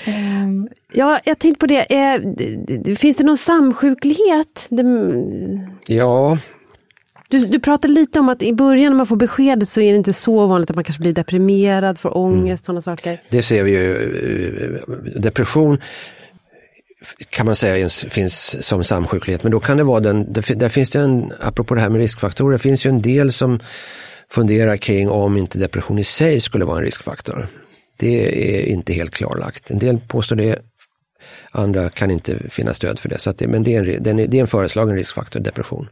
Ehm, 0.05 0.69
Ja, 0.97 1.19
jag 1.25 1.38
tänkte 1.38 1.59
på 1.61 1.67
det, 1.67 1.95
eh, 1.95 2.95
finns 2.97 3.17
det 3.17 3.25
någon 3.25 3.38
samsjuklighet? 3.38 4.69
Ja, 5.87 6.38
du, 7.38 7.47
du 7.47 7.61
pratade 7.61 7.94
lite 7.94 8.20
om 8.20 8.29
att 8.29 8.42
i 8.42 8.53
början 8.53 8.92
när 8.92 8.97
man 8.97 9.07
får 9.07 9.16
beskedet 9.16 9.68
så 9.68 9.81
är 9.81 9.92
det 9.92 9.97
inte 9.97 10.12
så 10.12 10.47
vanligt 10.47 10.70
att 10.70 10.77
man 10.77 10.85
kanske 10.85 11.01
blir 11.01 11.12
deprimerad, 11.12 11.99
får 11.99 12.16
ångest, 12.16 12.64
sådana 12.64 12.83
saker. 12.83 13.23
det 13.31 13.42
ser 13.42 13.62
vi 13.62 13.70
ju. 13.70 14.81
eh, 15.16 15.20
Depression 15.20 15.79
kan 17.31 17.47
man 17.47 17.57
säga 17.57 17.88
finns 17.88 18.66
som 18.66 18.85
samsjuklighet, 18.85 19.42
men 19.42 19.53
då 19.53 19.61
kan 19.61 19.77
det 19.77 19.85
vara 19.85 20.01
den, 20.01 20.33
där 20.33 20.68
finns 20.68 20.90
det 20.90 21.01
en, 21.01 21.33
apropå 21.40 21.75
det 21.75 21.81
här 21.81 21.88
med 21.88 22.01
riskfaktorer, 22.01 22.53
det 22.53 22.59
finns 22.59 22.87
ju 22.87 22.88
en 22.88 23.03
del 23.03 23.33
som 23.33 23.61
funderar 24.31 24.77
kring 24.77 25.11
om 25.11 25.37
inte 25.37 25.59
depression 25.59 25.99
i 25.99 26.05
sig 26.05 26.40
skulle 26.40 26.64
vara 26.64 26.79
en 26.79 26.85
riskfaktor. 26.85 27.49
Det 27.97 28.59
är 28.59 28.66
inte 28.66 28.92
helt 28.92 29.11
klarlagt. 29.11 29.70
En 29.70 29.79
del 29.79 30.01
påstår 30.09 30.37
det, 30.37 30.59
andra 31.51 31.90
kan 31.90 32.11
inte 32.11 32.51
finna 32.51 32.75
stöd 32.75 32.99
för 32.99 33.09
det. 33.09 33.18
Så 33.18 33.31
att 33.31 33.38
det 33.38 33.49
men 33.49 33.64
det 33.64 33.75
är, 33.75 34.09
en, 34.09 34.16
det 34.16 34.38
är 34.38 34.40
en 34.40 34.47
föreslagen 34.47 34.97
riskfaktor, 34.97 35.40
depression. 35.40 35.88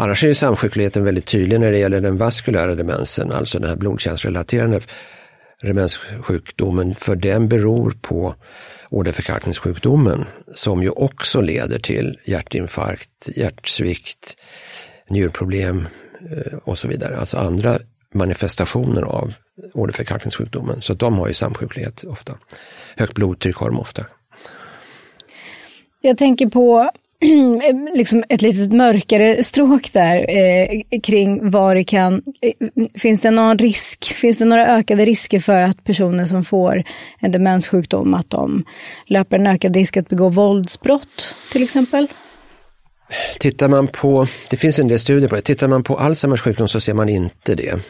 Annars 0.00 0.24
är 0.24 0.28
ju 0.28 0.34
samsjukligheten 0.34 1.04
väldigt 1.04 1.26
tydlig 1.26 1.60
när 1.60 1.72
det 1.72 1.78
gäller 1.78 2.00
den 2.00 2.18
vaskulära 2.18 2.74
demensen, 2.74 3.32
alltså 3.32 3.58
den 3.58 3.68
här 3.68 3.76
blodkärlsrelaterade 3.76 4.80
demenssjukdomen, 5.62 6.94
för 6.94 7.16
den 7.16 7.48
beror 7.48 7.94
på 8.02 8.34
åderförkalkningssjukdomen 8.90 10.24
som 10.54 10.82
ju 10.82 10.90
också 10.90 11.40
leder 11.40 11.78
till 11.78 12.18
hjärtinfarkt, 12.24 13.28
hjärtsvikt, 13.36 14.36
njurproblem 15.08 15.88
eh, 16.30 16.58
och 16.64 16.78
så 16.78 16.88
vidare. 16.88 17.18
Alltså 17.18 17.36
andra 17.36 17.78
manifestationer 18.14 19.02
av 19.02 19.32
åderförkalkningssjukdomen. 19.74 20.82
Så 20.82 20.94
de 20.94 21.18
har 21.18 21.28
ju 21.28 21.34
samsjuklighet 21.34 22.04
ofta. 22.04 22.38
Högt 22.96 23.14
blodtryck 23.14 23.56
har 23.56 23.70
de 23.70 23.80
ofta. 23.80 24.06
Jag 26.00 26.18
tänker 26.18 26.46
på 26.46 26.90
liksom 27.94 28.24
ett 28.28 28.42
litet 28.42 28.72
mörkare 28.72 29.44
stråk 29.44 29.92
där 29.92 30.36
eh, 30.36 31.00
kring 31.02 31.50
vad 31.50 31.76
det 31.76 31.84
kan... 31.84 32.22
Eh, 32.40 32.52
finns 32.94 33.20
det 33.20 33.30
någon 33.30 33.58
risk? 33.58 34.04
Finns 34.04 34.38
det 34.38 34.44
några 34.44 34.66
ökade 34.66 35.04
risker 35.04 35.40
för 35.40 35.62
att 35.62 35.84
personer 35.84 36.24
som 36.24 36.44
får 36.44 36.82
en 37.20 37.32
demenssjukdom 37.32 38.14
att 38.14 38.30
de 38.30 38.64
löper 39.06 39.38
en 39.38 39.46
ökad 39.46 39.76
risk 39.76 39.96
att 39.96 40.08
begå 40.08 40.28
våldsbrott 40.28 41.34
till 41.52 41.62
exempel? 41.62 42.06
Tittar 43.38 43.68
man 43.68 43.88
på, 43.88 44.26
det 44.50 44.56
finns 44.56 44.78
en 44.78 44.88
del 44.88 45.00
studier 45.00 45.28
på 45.28 45.34
det, 45.34 45.42
tittar 45.42 45.68
man 45.68 45.82
på 45.82 45.96
Alzheimers 45.96 46.40
sjukdom 46.40 46.68
så 46.68 46.80
ser 46.80 46.94
man 46.94 47.08
inte 47.08 47.54
det. 47.54 47.80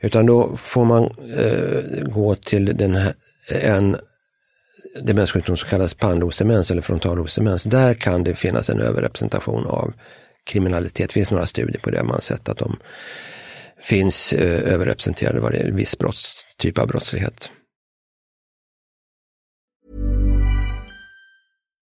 Utan 0.00 0.26
då 0.26 0.56
får 0.56 0.84
man 0.84 1.04
eh, 1.38 2.04
gå 2.04 2.34
till 2.34 2.64
den 2.64 2.94
här, 2.94 3.14
en 3.62 3.96
demenssjukdom 5.02 5.56
som 5.56 5.68
kallas 5.68 5.94
pannlobsdemens 5.94 6.70
eller 6.70 6.82
frontallobsdemens. 6.82 7.64
Där 7.64 7.94
kan 7.94 8.24
det 8.24 8.34
finnas 8.34 8.70
en 8.70 8.80
överrepresentation 8.80 9.66
av 9.66 9.92
kriminalitet. 10.46 11.08
Det 11.08 11.12
finns 11.12 11.30
några 11.30 11.46
studier 11.46 11.80
på 11.80 11.90
det, 11.90 12.02
man 12.02 12.14
har 12.14 12.20
sett 12.20 12.48
att 12.48 12.58
de 12.58 12.76
finns 13.82 14.32
eh, 14.32 14.72
överrepresenterade 14.72 15.40
vad 15.40 15.52
det 15.52 15.58
gäller 15.58 15.72
viss 15.72 15.98
brotts, 15.98 16.44
typ 16.58 16.78
av 16.78 16.86
brottslighet. 16.86 17.50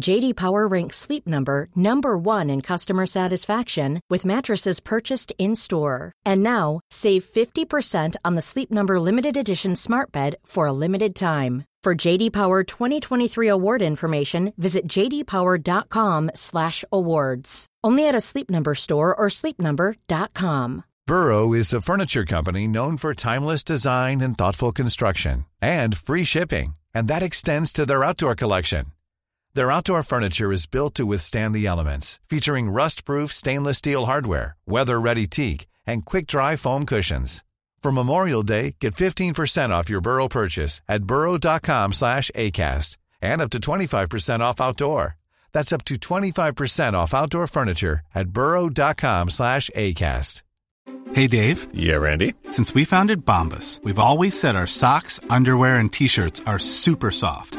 JD 0.00 0.36
Power 0.36 0.66
ranks 0.66 0.96
Sleep 0.96 1.26
Number 1.26 1.68
number 1.76 2.16
1 2.16 2.48
in 2.50 2.62
customer 2.62 3.06
satisfaction 3.06 4.00
with 4.08 4.24
mattresses 4.24 4.80
purchased 4.80 5.32
in-store. 5.38 6.12
And 6.24 6.42
now, 6.42 6.80
save 6.90 7.24
50% 7.24 8.16
on 8.24 8.34
the 8.34 8.42
Sleep 8.42 8.70
Number 8.70 8.98
limited 8.98 9.36
edition 9.36 9.76
Smart 9.76 10.10
Bed 10.10 10.36
for 10.44 10.66
a 10.66 10.72
limited 10.72 11.14
time. 11.14 11.64
For 11.82 11.94
JD 11.94 12.32
Power 12.32 12.64
2023 12.64 13.48
award 13.48 13.82
information, 13.82 14.54
visit 14.56 14.86
jdpower.com/awards. 14.86 17.66
Only 17.84 18.08
at 18.08 18.14
a 18.14 18.20
Sleep 18.20 18.48
Number 18.48 18.76
store 18.76 19.12
or 19.14 19.26
sleepnumber.com. 19.28 20.84
Burrow 21.06 21.52
is 21.52 21.72
a 21.72 21.80
furniture 21.80 22.24
company 22.24 22.68
known 22.68 22.96
for 22.96 23.12
timeless 23.14 23.64
design 23.64 24.20
and 24.20 24.38
thoughtful 24.38 24.70
construction 24.70 25.44
and 25.60 25.96
free 25.96 26.22
shipping, 26.24 26.76
and 26.94 27.08
that 27.08 27.24
extends 27.24 27.72
to 27.72 27.84
their 27.84 28.04
outdoor 28.04 28.36
collection. 28.36 28.92
Their 29.54 29.70
outdoor 29.70 30.02
furniture 30.02 30.50
is 30.50 30.66
built 30.66 30.94
to 30.94 31.04
withstand 31.04 31.54
the 31.54 31.66
elements, 31.66 32.18
featuring 32.26 32.70
rust-proof 32.70 33.32
stainless 33.32 33.78
steel 33.78 34.06
hardware, 34.06 34.56
weather-ready 34.66 35.26
teak, 35.26 35.66
and 35.86 36.06
quick-dry 36.06 36.56
foam 36.56 36.86
cushions. 36.86 37.44
For 37.82 37.92
Memorial 37.92 38.42
Day, 38.42 38.76
get 38.80 38.94
15% 38.94 39.70
off 39.70 39.90
your 39.90 40.00
Burrow 40.00 40.28
purchase 40.28 40.80
at 40.88 41.04
burrow.com 41.04 41.92
slash 41.92 42.30
ACAST 42.34 42.96
and 43.20 43.42
up 43.42 43.50
to 43.50 43.58
25% 43.58 44.40
off 44.40 44.60
outdoor. 44.60 45.16
That's 45.52 45.72
up 45.72 45.84
to 45.84 45.96
25% 45.96 46.94
off 46.94 47.12
outdoor 47.12 47.46
furniture 47.46 48.00
at 48.14 48.28
burrow.com 48.28 49.30
slash 49.30 49.68
ACAST. 49.76 50.42
Hey 51.12 51.26
Dave. 51.26 51.66
Yeah, 51.74 51.96
Randy. 51.96 52.34
Since 52.50 52.74
we 52.74 52.84
founded 52.86 53.26
Bombus, 53.26 53.80
we've 53.84 53.98
always 53.98 54.38
said 54.38 54.56
our 54.56 54.66
socks, 54.66 55.20
underwear, 55.28 55.76
and 55.76 55.92
t-shirts 55.92 56.40
are 56.46 56.58
super 56.58 57.10
soft. 57.10 57.58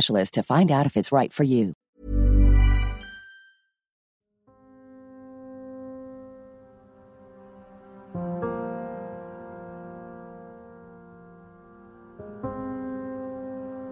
to 0.31 0.43
find 0.43 0.71
out 0.71 0.85
if 0.85 0.97
it's 0.97 1.11
right 1.11 1.33
for 1.33 1.45
you. 1.45 1.73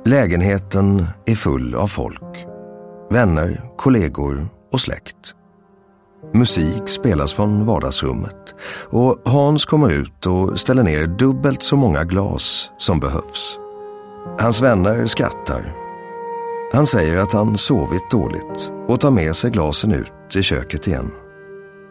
Lägenheten 0.06 1.06
är 1.26 1.36
full 1.36 1.76
av 1.76 1.88
folk. 1.88 2.46
Vänner, 3.12 3.62
kollegor 3.78 4.48
och 4.72 4.82
släkt. 4.82 5.36
Musik 6.34 6.90
spelas 6.90 7.34
från 7.34 7.66
vardagsrummet 7.66 8.56
och 8.90 9.22
Hans 9.26 9.66
kommer 9.66 9.90
ut 9.92 10.26
och 10.26 10.60
ställer 10.60 10.84
ner 10.84 11.08
dubbelt 11.08 11.64
så 11.64 11.76
många 11.76 12.04
glas 12.04 12.72
som 12.78 13.00
behövs. 13.00 13.60
Hans 14.40 14.62
vänner 14.62 15.06
skrattar. 15.06 15.79
Han 16.72 16.86
säger 16.86 17.18
att 17.18 17.34
han 17.34 17.58
sovit 17.58 18.10
dåligt 18.12 18.72
och 18.88 19.00
tar 19.00 19.12
med 19.12 19.36
sig 19.36 19.52
glasen 19.52 19.92
ut 19.92 20.36
i 20.36 20.42
köket 20.42 20.88
igen. 20.88 21.12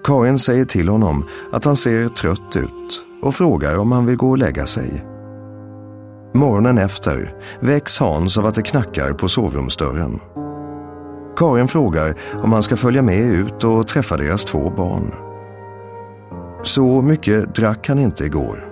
Karin 0.05 0.39
säger 0.39 0.65
till 0.65 0.89
honom 0.89 1.25
att 1.53 1.65
han 1.65 1.77
ser 1.77 2.09
trött 2.09 2.57
ut 2.57 3.05
och 3.23 3.35
frågar 3.35 3.79
om 3.79 3.93
han 3.93 4.07
vill 4.07 4.17
gå 4.17 4.31
och 4.31 4.39
lägga 4.39 4.67
sig. 4.67 5.05
Morgonen 6.35 6.79
efter 6.79 7.35
väcks 7.61 7.99
Hans 7.99 8.39
av 8.39 8.47
att 8.47 8.55
det 8.55 8.63
knackar 8.63 9.13
på 9.13 9.29
sovrumsdörren. 9.29 10.21
Karin 11.37 11.69
frågar 11.69 12.15
om 12.43 12.53
han 12.53 12.63
ska 12.63 12.77
följa 12.77 13.03
med 13.03 13.19
ut 13.19 13.65
och 13.65 13.89
träffa 13.89 14.17
deras 14.17 14.45
två 14.45 14.71
barn. 14.77 15.15
Så 16.63 17.03
mycket 17.03 17.55
drack 17.55 17.89
han 17.89 17.99
inte 17.99 18.25
igår. 18.25 18.65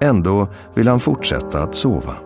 Ändå 0.00 0.48
vill 0.74 0.88
han 0.88 1.00
fortsätta 1.00 1.62
att 1.62 1.74
sova. 1.74 2.25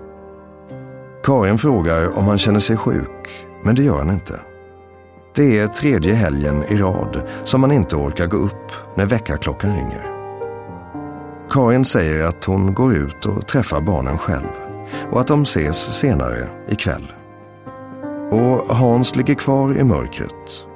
Karin 1.24 1.58
frågar 1.58 2.18
om 2.18 2.24
han 2.24 2.38
känner 2.38 2.60
sig 2.60 2.76
sjuk, 2.76 3.46
men 3.62 3.74
det 3.74 3.82
gör 3.82 3.98
han 3.98 4.10
inte. 4.10 4.40
Det 5.34 5.58
är 5.58 5.66
tredje 5.66 6.14
helgen 6.14 6.64
i 6.64 6.76
rad 6.76 7.22
som 7.44 7.62
han 7.62 7.72
inte 7.72 7.96
orkar 7.96 8.26
gå 8.26 8.36
upp 8.36 8.72
när 8.96 9.06
väckarklockan 9.06 9.76
ringer. 9.76 10.06
Karin 11.50 11.84
säger 11.84 12.24
att 12.24 12.44
hon 12.44 12.74
går 12.74 12.94
ut 12.94 13.26
och 13.26 13.46
träffar 13.46 13.80
barnen 13.80 14.18
själv 14.18 14.48
och 15.10 15.20
att 15.20 15.26
de 15.26 15.42
ses 15.42 15.76
senare 15.76 16.48
ikväll. 16.68 17.12
Och 18.30 18.76
Hans 18.76 19.16
ligger 19.16 19.34
kvar 19.34 19.78
i 19.78 19.84
mörkret. 19.84 20.69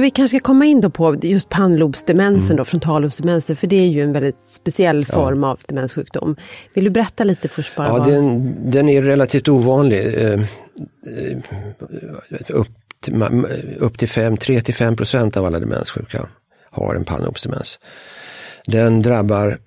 Vi 0.00 0.10
kanske 0.10 0.38
ska 0.38 0.46
komma 0.46 0.64
in 0.64 0.80
då 0.80 0.90
på 0.90 1.16
just 1.22 1.48
pannlobsdemensen, 1.48 2.46
mm. 2.46 2.56
då, 2.56 2.64
frontallobsdemensen, 2.64 3.56
för 3.56 3.66
det 3.66 3.76
är 3.76 3.88
ju 3.88 4.02
en 4.02 4.12
väldigt 4.12 4.48
speciell 4.48 5.06
form 5.06 5.42
ja. 5.42 5.48
av 5.48 5.60
demenssjukdom. 5.66 6.36
Vill 6.74 6.84
du 6.84 6.90
berätta 6.90 7.24
lite 7.24 7.48
först 7.48 7.76
bara? 7.76 7.88
Ja, 7.88 8.04
den, 8.04 8.70
den 8.70 8.88
är 8.88 9.02
relativt 9.02 9.48
ovanlig. 9.48 10.24
Eh, 10.24 10.40
upp, 12.48 12.68
upp 13.78 13.98
till 13.98 14.08
3-5 14.08 14.96
procent 14.96 15.36
av 15.36 15.44
alla 15.44 15.60
demenssjuka 15.60 16.28
har 16.70 16.94
en 16.94 17.04
pannlobsdemens. 17.04 17.78
Den 18.66 19.02
drabbar 19.02 19.58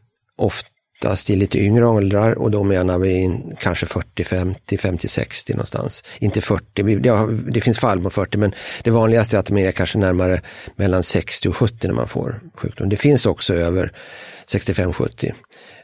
oftast 1.06 1.30
i 1.30 1.36
lite 1.36 1.60
yngre 1.60 1.86
åldrar 1.86 2.32
och 2.32 2.52
då 2.52 2.64
menar 2.64 2.98
vi 2.98 3.42
kanske 3.60 3.86
40, 3.86 4.24
50, 4.24 4.78
50, 4.78 5.08
60 5.08 5.54
någonstans. 5.54 6.04
Inte 6.20 6.42
40, 6.42 6.84
det, 6.84 7.28
det 7.52 7.62
finns 7.62 7.80
fall 7.80 8.02
på 8.02 8.10
40 8.10 8.38
men 8.38 8.54
det 8.84 8.92
vanligaste 8.92 9.38
är 9.38 9.40
att 9.40 9.46
de 9.46 9.58
är 9.58 9.72
kanske 9.72 9.98
närmare 9.98 10.42
mellan 10.76 11.04
60 11.04 11.50
och 11.50 11.56
70 11.56 11.88
när 11.88 11.94
man 11.94 12.08
får 12.08 12.42
sjukdom. 12.56 12.90
Det 12.90 12.98
finns 12.98 13.26
också 13.26 13.54
över 13.54 13.92
65-70. 14.48 15.34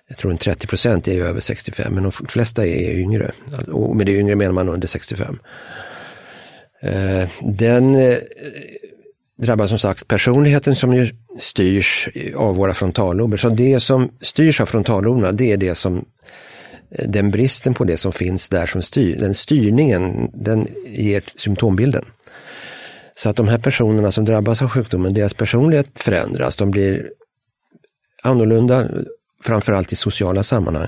Jag 0.08 0.18
tror 0.18 0.32
en 0.32 0.38
30 0.38 0.68
procent 0.68 1.08
är 1.08 1.22
över 1.22 1.40
65 1.40 1.94
men 1.94 2.04
de 2.04 2.12
flesta 2.12 2.66
är 2.66 3.00
yngre. 3.00 3.32
Och 3.68 3.96
med 3.96 4.06
det 4.06 4.12
yngre 4.12 4.36
menar 4.36 4.54
man 4.54 4.70
under 4.70 4.88
65. 4.88 5.40
Eh, 6.82 7.30
den 7.42 7.96
eh, 7.96 8.18
drabbar 9.38 9.68
som 9.68 9.80
sagt 9.80 10.08
personligheten 10.08 10.76
som 10.76 10.94
ju 10.94 11.10
styrs 11.40 12.10
av 12.36 12.56
våra 12.56 12.74
frontallober. 12.74 13.38
Så 13.38 13.50
det 13.50 13.80
som 13.80 14.10
styrs 14.22 14.62
av 14.62 14.66
frontalloberna, 14.66 15.32
det 15.32 15.52
är 15.52 15.58
det 15.58 15.76
som 15.76 16.06
eh, 16.92 17.10
den 17.10 17.32
bristen 17.32 17.74
på 17.74 17.84
det 17.84 17.98
som 17.98 18.12
finns 18.12 18.50
där 18.50 18.66
som 18.66 18.82
styr, 18.82 19.18
den 19.18 19.34
styrningen, 19.34 20.32
den 20.34 20.68
ger 20.86 21.24
symptombilden. 21.36 22.06
Så 23.16 23.30
att 23.30 23.36
de 23.36 23.48
här 23.48 23.58
personerna 23.58 24.12
som 24.12 24.26
drabbas 24.26 24.62
av 24.62 24.70
sjukdomen, 24.70 25.14
deras 25.14 25.34
personlighet 25.34 25.90
förändras, 25.96 26.58
de 26.58 26.72
blir 26.72 27.10
annorlunda, 28.24 28.88
framförallt 29.44 29.92
i 29.92 29.96
sociala 29.96 30.44
sammanhang. 30.44 30.88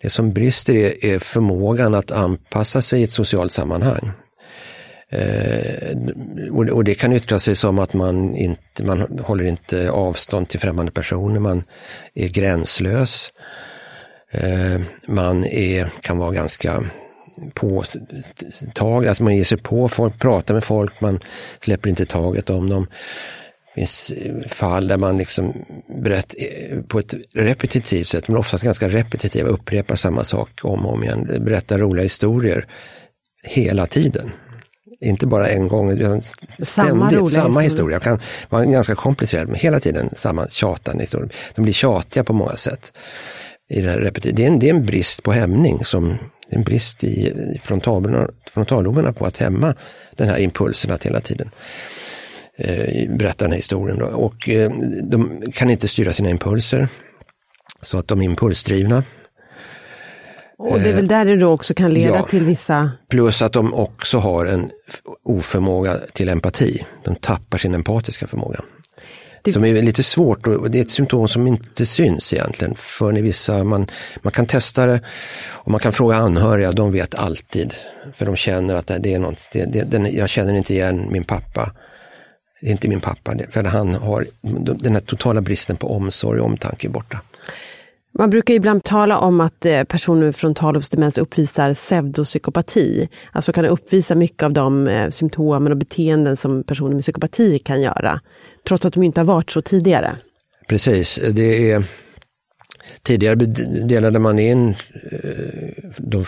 Det 0.00 0.10
som 0.10 0.32
brister 0.32 0.74
är, 0.74 1.04
är 1.04 1.18
förmågan 1.18 1.94
att 1.94 2.10
anpassa 2.10 2.82
sig 2.82 3.00
i 3.00 3.04
ett 3.04 3.12
socialt 3.12 3.52
sammanhang. 3.52 4.12
Eh, 5.12 5.96
och, 6.72 6.84
det 6.84 6.94
kan 6.94 7.12
yttra 7.12 7.38
sig 7.38 7.56
som 7.56 7.78
att 7.78 7.92
man 7.92 8.36
inte 8.36 8.84
man 8.84 9.18
håller 9.18 9.44
inte 9.44 9.90
avstånd 9.90 10.48
till 10.48 10.60
främmande 10.60 10.92
personer, 10.92 11.40
man 11.40 11.64
är 12.14 12.28
gränslös. 12.28 13.32
Eh, 14.30 14.80
man 15.06 15.44
är, 15.44 15.90
kan 16.00 16.18
vara 16.18 16.32
ganska 16.32 16.84
påtaglig, 17.54 19.08
alltså 19.08 19.22
man 19.22 19.36
ger 19.36 19.44
sig 19.44 19.58
på 19.58 19.88
folk, 19.88 20.18
pratar 20.18 20.54
med 20.54 20.64
folk, 20.64 21.00
man 21.00 21.20
släpper 21.60 21.90
inte 21.90 22.06
taget 22.06 22.50
om 22.50 22.70
dem. 22.70 22.86
Det 23.66 23.80
finns 23.80 24.12
fall 24.48 24.88
där 24.88 24.96
man 24.96 25.18
liksom 25.18 25.64
berätt, 26.02 26.34
eh, 26.38 26.80
på 26.80 26.98
ett 26.98 27.14
repetitivt 27.34 28.08
sätt, 28.08 28.28
men 28.28 28.36
oftast 28.36 28.64
ganska 28.64 28.88
repetitivt, 28.88 29.46
upprepar 29.46 29.96
samma 29.96 30.24
sak 30.24 30.50
om 30.62 30.86
och 30.86 30.92
om 30.92 31.04
igen, 31.04 31.28
berättar 31.40 31.78
roliga 31.78 32.02
historier 32.02 32.66
hela 33.44 33.86
tiden. 33.86 34.30
Inte 35.02 35.26
bara 35.26 35.48
en 35.48 35.68
gång, 35.68 35.90
utan 35.90 36.22
samma 36.62 37.10
ständigt 37.10 37.32
samma 37.32 37.60
historia. 37.60 38.00
kan 38.00 38.20
vara 38.48 38.64
ganska 38.64 38.94
komplicerad, 38.94 39.48
men 39.48 39.56
hela 39.56 39.80
tiden 39.80 40.10
samma 40.16 40.48
tjatande 40.48 41.02
historia. 41.02 41.28
De 41.54 41.62
blir 41.62 41.72
tjatiga 41.72 42.24
på 42.24 42.32
många 42.32 42.56
sätt. 42.56 42.92
I 43.70 43.80
det, 43.80 43.90
här 43.90 44.12
det, 44.22 44.42
är 44.42 44.46
en, 44.46 44.58
det 44.58 44.68
är 44.68 44.74
en 44.74 44.86
brist 44.86 45.22
på 45.22 45.32
hämning, 45.32 45.84
som, 45.84 46.18
en 46.48 46.62
brist 46.62 47.04
i 47.04 47.32
frontalloberna 47.62 49.12
på 49.12 49.26
att 49.26 49.36
hämma 49.36 49.74
den 50.16 50.28
här 50.28 50.38
impulsen 50.38 50.90
att 50.90 51.06
hela 51.06 51.20
tiden 51.20 51.50
eh, 52.58 53.16
berätta 53.16 53.44
den 53.44 53.52
här 53.52 53.56
historien. 53.56 53.98
Då. 53.98 54.06
Och 54.06 54.48
eh, 54.48 54.70
de 55.02 55.42
kan 55.54 55.70
inte 55.70 55.88
styra 55.88 56.12
sina 56.12 56.30
impulser, 56.30 56.88
så 57.82 57.98
att 57.98 58.08
de 58.08 58.20
är 58.20 58.24
impulsdrivna. 58.24 59.04
Och 60.58 60.80
det 60.80 60.90
är 60.90 60.94
väl 60.94 61.08
där 61.08 61.24
det 61.24 61.36
då 61.36 61.48
också 61.48 61.74
kan 61.74 61.90
leda 61.94 62.16
Ja. 62.16 62.22
till 62.26 62.44
vissa... 62.44 62.90
Plus 63.08 63.42
att 63.42 63.52
de 63.52 63.74
också 63.74 64.18
har 64.18 64.46
en 64.46 64.70
oförmåga 65.24 65.98
till 66.12 66.28
empati. 66.28 66.84
De 67.04 67.14
tappar 67.14 67.58
sin 67.58 67.74
empatiska 67.74 68.26
förmåga. 68.26 68.60
Som 69.52 69.64
är 69.64 69.82
lite 69.82 70.02
svårt 70.02 70.46
och 70.46 70.70
det 70.70 70.78
är 70.78 70.82
ett 70.82 70.90
symptom 70.90 71.28
som 71.28 71.46
inte 71.46 71.86
syns 71.86 72.32
egentligen. 72.32 72.74
För 72.74 73.18
i 73.18 73.22
vissa, 73.22 73.64
man, 73.64 73.86
man 74.22 74.30
kan 74.32 74.46
testa 74.46 74.86
det 74.86 75.00
och 75.44 75.70
man 75.70 75.80
kan 75.80 75.92
fråga 75.92 76.16
anhöriga, 76.16 76.72
de 76.72 76.92
vet 76.92 77.14
alltid. 77.14 77.74
För 78.14 78.26
de 78.26 78.36
känner 78.36 78.74
att 78.74 78.86
det 79.00 79.14
är 79.14 79.18
något, 79.18 79.38
det, 79.52 79.64
det, 79.64 79.82
den, 79.82 80.16
jag 80.16 80.28
känner 80.28 80.54
inte 80.54 80.74
igen 80.74 81.08
min 81.10 81.24
pappa. 81.24 81.72
Det 82.60 82.66
är 82.66 82.70
inte 82.70 82.88
min 82.88 83.00
pappa, 83.00 83.34
det- 83.34 83.46
för 83.52 83.64
han 83.64 83.94
har 83.94 84.26
den 84.74 84.94
här 84.94 85.00
totala 85.00 85.40
bristen 85.40 85.76
på 85.76 85.94
omsorg 85.96 86.40
och 86.40 86.46
omtanke 86.46 86.88
borta. 86.88 87.20
Man 88.18 88.30
brukar 88.30 88.54
ibland 88.54 88.84
tala 88.84 89.18
om 89.18 89.40
att 89.40 89.64
eh, 89.64 89.84
personer 89.84 90.24
med 90.24 90.36
frontallobsdemens 90.36 91.18
uppvisar 91.18 91.74
pseudopsykopati. 91.74 93.08
Alltså 93.32 93.52
kan 93.52 93.64
uppvisa 93.64 94.14
mycket 94.14 94.42
av 94.42 94.52
de 94.52 94.88
eh, 94.88 95.10
symptomen 95.10 95.72
och 95.72 95.78
beteenden 95.78 96.36
som 96.36 96.64
personer 96.64 96.94
med 96.94 97.02
psykopati 97.02 97.58
kan 97.58 97.82
göra. 97.82 98.20
Trots 98.68 98.84
att 98.84 98.92
de 98.92 99.02
inte 99.02 99.20
har 99.20 99.26
varit 99.26 99.50
så 99.50 99.62
tidigare. 99.62 100.16
Precis, 100.68 101.20
det 101.30 101.70
är 101.70 101.84
Tidigare 103.02 103.34
delade 103.86 104.18
man 104.18 104.38
in 104.38 104.68
eh, 104.68 105.92
de, 105.96 106.24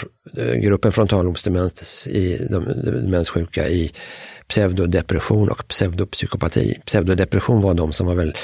gruppen 0.60 0.92
frontalobsdemens 0.92 2.06
i 2.06 2.46
de 2.50 2.64
demenssjuka 2.84 3.68
i 3.68 3.92
pseudodepression 4.48 5.48
och 5.48 5.68
pseudopsykopati. 5.68 6.80
Pseudodepression 6.86 7.60
var 7.60 7.74
de 7.74 7.92
som 7.92 8.06
var 8.06 8.14
väl 8.14 8.34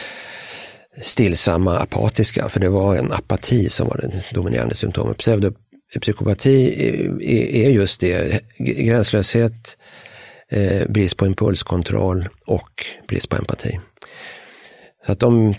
stillsamma, 1.02 1.78
apatiska, 1.78 2.48
för 2.48 2.60
det 2.60 2.68
var 2.68 2.96
en 2.96 3.12
apati 3.12 3.68
som 3.68 3.88
var 3.88 3.96
det 3.96 4.34
dominerande 4.34 4.74
symptomet. 4.74 5.18
Pseudopsykopati 5.18 6.86
är- 7.64 7.70
just 7.70 8.00
det, 8.00 8.40
gränslöshet, 8.58 9.78
eh, 10.50 10.88
brist 10.88 11.16
på 11.16 11.26
impulskontroll 11.26 12.28
och 12.46 12.70
brist 13.08 13.28
på 13.28 13.36
empati. 13.36 13.80
Så 15.06 15.12
att 15.12 15.20
de 15.20 15.54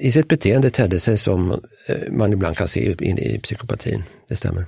i 0.00 0.12
sitt 0.12 0.28
beteende 0.28 0.70
tedde 0.70 1.00
sig 1.00 1.18
som 1.18 1.50
eh, 1.88 2.12
man 2.12 2.32
ibland 2.32 2.56
kan 2.56 2.68
se 2.68 2.96
in 3.00 3.18
i 3.18 3.40
psykopatin. 3.42 4.02
Det 4.28 4.36
stämmer. 4.36 4.66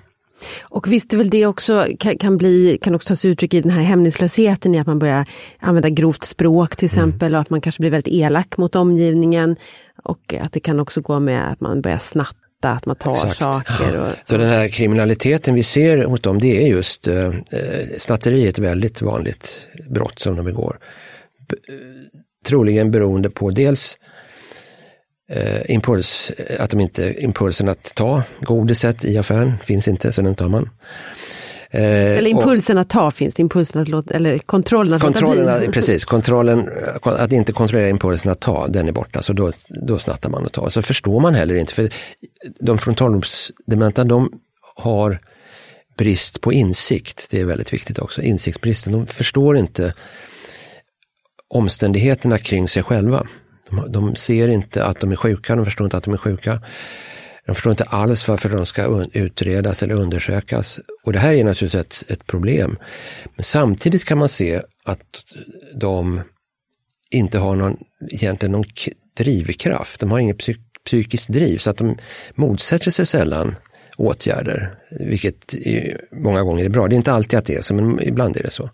Och 0.62 0.92
visst 0.92 1.12
är 1.12 1.16
väl 1.16 1.30
det 1.30 1.46
också 1.46 1.86
kan, 1.98 2.18
kan, 2.18 2.36
bli, 2.36 2.78
kan 2.82 2.94
också 2.94 3.08
ta 3.08 3.16
sig 3.16 3.30
uttryck 3.30 3.54
i 3.54 3.60
den 3.60 3.70
här 3.70 3.82
hämningslösheten 3.82 4.74
i 4.74 4.78
att 4.78 4.86
man 4.86 4.98
börjar 4.98 5.26
använda 5.60 5.88
grovt 5.88 6.24
språk 6.24 6.76
till 6.76 6.86
exempel 6.86 7.34
och 7.34 7.40
att 7.40 7.50
man 7.50 7.60
kanske 7.60 7.82
blir 7.82 7.90
väldigt 7.90 8.14
elak 8.14 8.56
mot 8.56 8.76
omgivningen. 8.76 9.56
Och 10.04 10.34
att 10.40 10.52
det 10.52 10.60
kan 10.60 10.80
också 10.80 11.00
gå 11.00 11.20
med 11.20 11.52
att 11.52 11.60
man 11.60 11.80
börjar 11.80 11.98
snatta, 11.98 12.36
att 12.62 12.86
man 12.86 12.96
tar 12.96 13.12
Exakt. 13.14 13.38
saker. 13.38 14.00
Och, 14.00 14.08
Så 14.24 14.36
den 14.36 14.48
här 14.50 14.68
kriminaliteten 14.68 15.54
vi 15.54 15.62
ser 15.62 16.04
hos 16.04 16.20
dem, 16.20 16.38
det 16.40 16.62
är 16.64 16.68
just 16.68 17.08
eh, 17.08 17.26
eh, 17.26 17.32
snatteri 17.98 18.46
ett 18.48 18.58
väldigt 18.58 19.02
vanligt 19.02 19.66
brott 19.90 20.18
som 20.18 20.36
de 20.36 20.44
begår. 20.44 20.78
B- 21.48 21.56
eh, 21.68 21.74
troligen 22.46 22.90
beroende 22.90 23.30
på 23.30 23.50
dels 23.50 23.98
eh, 25.30 25.70
impuls, 25.70 26.32
att 26.58 26.70
de 26.70 26.80
inte, 26.80 27.14
impulsen 27.22 27.68
att 27.68 27.94
ta 27.94 28.22
godiset 28.40 29.04
i 29.04 29.18
affären 29.18 29.58
finns 29.64 29.88
inte, 29.88 30.12
så 30.12 30.22
den 30.22 30.34
tar 30.34 30.48
man. 30.48 30.70
Eh, 31.70 31.82
eller 31.82 32.34
och- 32.34 32.40
impulsen 32.40 32.78
att 32.78 32.88
ta 32.90 33.10
finns 33.10 33.34
det, 33.34 33.40
impulsen 33.42 33.82
att 33.82 33.88
låta, 33.88 34.14
eller 34.14 34.38
kontrollen 34.38 34.94
att 34.94 35.00
Kontrollen, 35.02 35.44
låta 35.44 35.58
bli. 35.58 35.68
precis, 35.68 36.04
kontrollen, 36.04 36.70
att 37.02 37.32
inte 37.32 37.52
kontrollera 37.52 37.88
impulsen 37.88 38.32
att 38.32 38.40
ta, 38.40 38.66
den 38.68 38.88
är 38.88 38.92
borta, 38.92 39.22
så 39.22 39.32
då, 39.32 39.52
då 39.68 39.98
snattar 39.98 40.30
man 40.30 40.44
och 40.44 40.52
tar. 40.52 40.68
Så 40.68 40.82
förstår 40.82 41.20
man 41.20 41.34
heller 41.34 41.54
inte, 41.54 41.72
för 41.74 41.90
de 42.60 42.78
frontalobsdementa, 42.78 44.04
de 44.04 44.32
har 44.76 45.20
brist 45.98 46.40
på 46.40 46.52
insikt, 46.52 47.26
det 47.30 47.40
är 47.40 47.44
väldigt 47.44 47.72
viktigt 47.72 47.98
också, 47.98 48.22
insiktsbristen. 48.22 48.92
De 48.92 49.06
förstår 49.06 49.56
inte 49.56 49.94
omständigheterna 51.48 52.38
kring 52.38 52.68
sig 52.68 52.82
själva. 52.82 53.26
De, 53.70 53.92
de 53.92 54.16
ser 54.16 54.48
inte 54.48 54.84
att 54.84 55.00
de 55.00 55.12
är 55.12 55.16
sjuka, 55.16 55.56
de 55.56 55.64
förstår 55.64 55.84
inte 55.84 55.96
att 55.96 56.04
de 56.04 56.14
är 56.14 56.18
sjuka. 56.18 56.60
De 57.46 57.54
förstår 57.54 57.70
inte 57.70 57.84
alls 57.84 58.28
varför 58.28 58.48
de 58.48 58.66
ska 58.66 59.06
utredas 59.12 59.82
eller 59.82 59.94
undersökas. 59.94 60.80
Och 61.04 61.12
det 61.12 61.18
här 61.18 61.32
är 61.32 61.44
naturligtvis 61.44 61.80
ett, 61.80 62.10
ett 62.10 62.26
problem. 62.26 62.78
Men 63.34 63.44
samtidigt 63.44 64.04
kan 64.04 64.18
man 64.18 64.28
se 64.28 64.62
att 64.84 65.24
de 65.74 66.20
inte 67.10 67.38
har 67.38 67.56
någon, 67.56 67.76
egentligen 68.10 68.52
någon 68.52 68.64
drivkraft. 69.16 70.00
De 70.00 70.10
har 70.10 70.18
inget 70.18 70.38
psyk, 70.38 70.60
psykiskt 70.84 71.28
driv 71.28 71.58
så 71.58 71.70
att 71.70 71.76
de 71.76 71.98
motsätter 72.34 72.90
sig 72.90 73.06
sällan 73.06 73.54
åtgärder. 73.96 74.74
Vilket 74.90 75.54
är, 75.54 76.00
många 76.12 76.42
gånger 76.42 76.64
är 76.64 76.68
bra. 76.68 76.88
Det 76.88 76.94
är 76.94 76.96
inte 76.96 77.12
alltid 77.12 77.38
att 77.38 77.44
det 77.44 77.54
är 77.54 77.62
så, 77.62 77.74
men 77.74 78.02
ibland 78.02 78.36
är 78.36 78.42
det 78.42 78.50
så. 78.50 78.70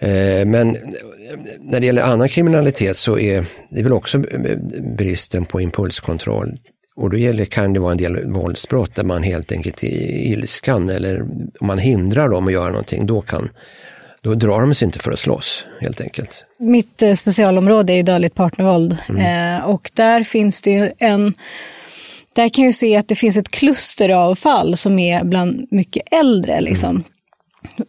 Eh, 0.00 0.46
Men 0.46 0.78
när 1.60 1.80
det 1.80 1.86
gäller 1.86 2.02
annan 2.02 2.28
kriminalitet 2.28 2.96
så 2.96 3.18
är 3.18 3.44
det 3.70 3.82
väl 3.82 3.92
också 3.92 4.22
bristen 4.96 5.44
på 5.44 5.60
impulskontroll. 5.60 6.58
Och 6.96 7.10
då 7.10 7.16
gäller, 7.16 7.44
kan 7.44 7.72
det 7.72 7.80
vara 7.80 7.92
en 7.92 7.98
del 7.98 8.30
våldsbrott 8.30 8.94
där 8.94 9.04
man 9.04 9.22
helt 9.22 9.52
enkelt 9.52 9.84
i 9.84 10.32
ilskan 10.32 10.88
eller 10.88 11.20
om 11.60 11.66
man 11.66 11.78
hindrar 11.78 12.28
dem 12.28 12.46
att 12.46 12.52
göra 12.52 12.68
någonting, 12.68 13.06
då, 13.06 13.20
kan, 13.20 13.50
då 14.20 14.34
drar 14.34 14.60
de 14.60 14.74
sig 14.74 14.86
inte 14.86 14.98
för 14.98 15.12
att 15.12 15.18
slåss 15.18 15.64
helt 15.80 16.00
enkelt. 16.00 16.44
Mitt 16.58 17.02
eh, 17.02 17.12
specialområde 17.14 17.92
är 17.92 17.96
ju 17.96 18.02
dödligt 18.02 18.34
partnervåld. 18.34 18.96
Mm. 19.08 19.58
Eh, 19.58 19.64
och 19.68 19.90
där 19.94 20.24
finns 20.24 20.62
det 20.62 20.70
ju 20.70 20.90
en... 20.98 21.34
Där 22.34 22.48
kan 22.48 22.64
jag 22.64 22.74
se 22.74 22.96
att 22.96 23.08
det 23.08 23.14
finns 23.14 23.36
ett 23.36 23.48
kluster 23.48 24.08
av 24.08 24.34
fall 24.34 24.76
som 24.76 24.98
är 24.98 25.24
bland 25.24 25.66
mycket 25.70 26.02
äldre. 26.12 26.60
Liksom. 26.60 27.04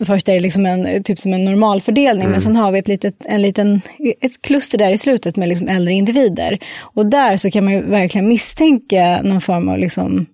Först 0.05 0.29
är 0.29 0.33
det 0.33 0.39
liksom 0.39 0.65
en, 0.65 1.03
typ 1.03 1.19
som 1.19 1.33
en 1.33 1.45
normalfördelning, 1.45 2.29
men 2.29 2.41
sen 2.41 2.55
har 2.55 2.71
vi 2.71 2.79
ett, 2.79 2.87
litet, 2.87 3.15
en 3.25 3.41
liten, 3.41 3.81
ett 4.21 4.41
kluster 4.41 4.77
där 4.77 4.89
i 4.89 4.97
slutet 4.97 5.37
med 5.37 5.49
liksom 5.49 5.67
äldre 5.67 5.93
individer. 5.93 6.59
Och 6.79 7.05
där 7.05 7.37
så 7.37 7.51
kan 7.51 7.63
man 7.63 7.73
ju 7.73 7.81
verkligen 7.81 8.27
misstänka 8.27 9.21
någon 9.23 9.41
form 9.41 9.69
av 9.69 9.77
liksom 9.77 10.25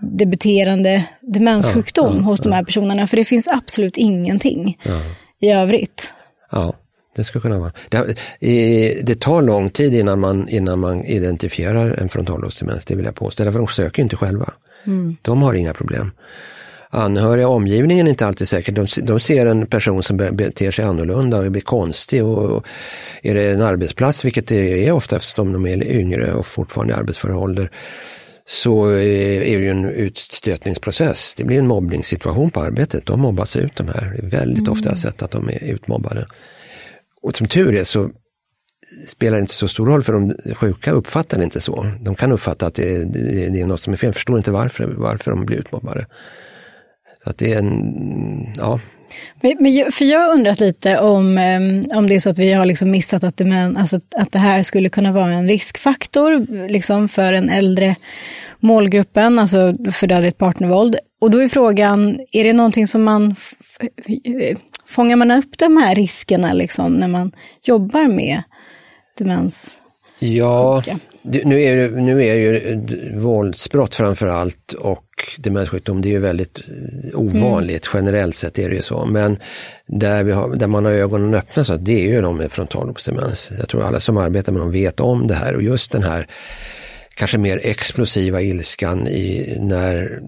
debuterande 0.00 1.04
demenssjukdom 1.20 2.12
Ja, 2.12 2.20
ja, 2.20 2.22
hos 2.22 2.40
de 2.40 2.52
här 2.52 2.64
personerna, 2.64 3.06
för 3.06 3.16
det 3.16 3.24
finns 3.24 3.48
absolut 3.48 3.96
ingenting 3.96 4.78
Ja. 4.82 5.00
i 5.40 5.50
övrigt. 5.50 6.14
Ja, 6.50 6.74
det 7.16 7.24
skulle 7.24 7.42
kunna 7.42 7.58
vara. 7.58 7.72
Det, 7.88 9.06
det 9.06 9.20
tar 9.20 9.42
lång 9.42 9.70
tid 9.70 9.94
innan 9.94 10.20
man, 10.20 10.48
innan 10.48 10.78
man 10.78 11.04
identifierar 11.04 11.90
en 11.90 12.08
frontallobsdemens, 12.08 12.84
det 12.84 12.94
vill 12.94 13.04
jag 13.04 13.14
påstå. 13.14 13.44
Därför 13.44 13.58
de 13.58 13.68
söker 13.68 14.02
inte 14.02 14.16
själva. 14.16 14.52
Mm. 14.86 15.16
De 15.22 15.42
har 15.42 15.54
inga 15.54 15.74
problem. 15.74 16.10
Anhöriga, 16.90 17.48
omgivningen 17.48 18.06
är 18.06 18.10
inte 18.10 18.26
alltid 18.26 18.48
säkert. 18.48 18.74
De, 18.74 18.86
de 19.02 19.20
ser 19.20 19.46
en 19.46 19.66
person 19.66 20.02
som 20.02 20.16
be- 20.16 20.32
beter 20.32 20.70
sig 20.70 20.84
annorlunda 20.84 21.38
och 21.38 21.52
blir 21.52 21.62
konstig. 21.62 22.24
Och, 22.24 22.38
och 22.38 22.66
är 23.22 23.34
det 23.34 23.50
en 23.50 23.62
arbetsplats, 23.62 24.24
vilket 24.24 24.46
det 24.46 24.86
är 24.86 24.92
ofta 24.92 25.16
eftersom 25.16 25.52
de 25.52 25.66
är 25.66 25.84
yngre 25.84 26.32
och 26.32 26.46
fortfarande 26.46 26.92
i 26.92 26.96
arbetsför 26.96 27.34
ålder, 27.34 27.70
så 28.46 28.86
är 28.86 29.42
är 29.42 29.58
det 29.58 29.64
ju 29.64 29.70
en 29.70 29.84
utstötningsprocess. 29.84 31.34
Det 31.36 31.44
blir 31.44 31.58
en 31.58 31.66
mobbningssituation 31.66 32.50
på 32.50 32.60
arbetet. 32.60 33.06
De 33.06 33.20
mobbas 33.20 33.56
ut 33.56 33.76
de 33.76 33.88
här. 33.88 34.14
Det 34.16 34.26
är 34.26 34.30
väldigt 34.30 34.68
ofta 34.68 34.84
jag 34.84 34.92
har 34.92 34.96
sett 34.96 35.22
att 35.22 35.30
de 35.30 35.48
är 35.48 35.64
utmobbade. 35.64 36.26
Och 37.22 37.36
som 37.36 37.46
tur 37.48 37.74
är 37.74 37.84
så 37.84 38.10
spelar 39.06 39.36
det 39.36 39.40
inte 39.40 39.54
så 39.54 39.68
stor 39.68 39.86
roll 39.86 40.02
för 40.02 40.12
de 40.12 40.34
sjuka 40.54 40.92
uppfattar 40.92 41.38
det 41.38 41.44
inte 41.44 41.60
så. 41.60 41.92
De 42.00 42.14
kan 42.14 42.32
uppfatta 42.32 42.66
att 42.66 42.74
det 42.74 42.94
är, 42.94 43.04
det 43.52 43.60
är 43.60 43.66
något 43.66 43.80
som 43.80 43.92
är 43.92 43.96
fel, 43.96 44.12
förstår 44.12 44.38
inte 44.38 44.50
varför, 44.50 44.84
varför 44.84 45.30
de 45.30 45.46
blir 45.46 45.58
utmobbade. 45.58 46.06
Så 47.24 47.30
att 47.30 47.38
det 47.38 47.52
är 47.52 47.58
en, 47.58 48.54
ja, 48.56 48.80
Men, 49.40 49.92
för 49.92 50.04
jag 50.04 50.20
har 50.20 50.32
undrat 50.34 50.60
lite 50.60 50.98
om, 50.98 51.38
em, 51.38 51.84
om 51.94 52.06
det 52.06 52.14
är 52.14 52.20
så 52.20 52.30
att 52.30 52.38
vi 52.38 52.52
har 52.52 52.66
liksom 52.66 52.90
missat 52.90 53.24
att 53.24 53.36
det, 53.36 53.44
men, 53.44 53.76
alltså, 53.76 54.00
att 54.16 54.32
det 54.32 54.38
här 54.38 54.62
skulle 54.62 54.88
kunna 54.88 55.12
vara 55.12 55.32
en 55.32 55.48
riskfaktor 55.48 56.46
liksom, 56.68 57.08
för 57.08 57.32
den 57.32 57.48
äldre 57.50 57.96
målgruppen, 58.60 59.38
alltså 59.38 59.74
för 59.92 60.06
dödligt 60.06 60.38
partnervåld. 60.38 60.96
Och 61.20 61.30
då 61.30 61.38
är 61.38 61.48
frågan, 61.48 62.20
är 62.32 62.44
det 62.44 62.52
någonting 62.52 62.86
som 62.86 63.02
man, 63.04 63.34
fångar 64.86 65.16
man 65.16 65.30
upp 65.30 65.58
de 65.58 65.76
här 65.76 65.94
riskerna 65.94 66.52
liksom, 66.52 66.92
när 66.92 67.08
man 67.08 67.32
jobbar 67.62 68.08
med 68.08 68.42
demens? 69.18 69.78
Ja, 70.20 70.82
det- 70.84 70.96
nu 71.22 71.62
är, 71.62 71.90
nu 71.90 72.24
är 72.24 72.34
ju 72.34 72.56
eh, 72.56 73.18
våldsbrott 73.18 73.94
framför 73.94 74.26
allt 74.26 74.72
och 74.72 75.04
demenssjukdom, 75.38 76.02
det 76.02 76.08
är 76.08 76.12
ju 76.12 76.18
väldigt 76.18 76.58
eh, 76.58 77.20
ovanligt 77.20 77.90
generellt 77.94 78.34
sett 78.34 78.58
är 78.58 78.68
det 78.68 78.76
ju 78.76 78.82
så. 78.82 79.06
Men 79.06 79.38
där, 79.86 80.24
vi 80.24 80.32
har, 80.32 80.54
där 80.54 80.66
man 80.66 80.84
har 80.84 80.92
ögonen 80.92 81.34
öppna 81.34 81.64
så 81.64 81.76
det 81.76 82.06
är 82.06 82.12
ju 82.12 82.22
de 82.22 82.36
med 82.36 82.52
frontalobsdemens. 82.52 83.50
Jag 83.58 83.68
tror 83.68 83.82
alla 83.82 84.00
som 84.00 84.16
arbetar 84.16 84.52
med 84.52 84.62
dem 84.62 84.72
vet 84.72 85.00
om 85.00 85.26
det 85.26 85.34
här 85.34 85.54
och 85.54 85.62
just 85.62 85.92
den 85.92 86.02
här 86.02 86.26
kanske 87.14 87.38
mer 87.38 87.60
explosiva 87.62 88.40
ilskan 88.42 89.08
i, 89.08 89.56
när 89.60 90.20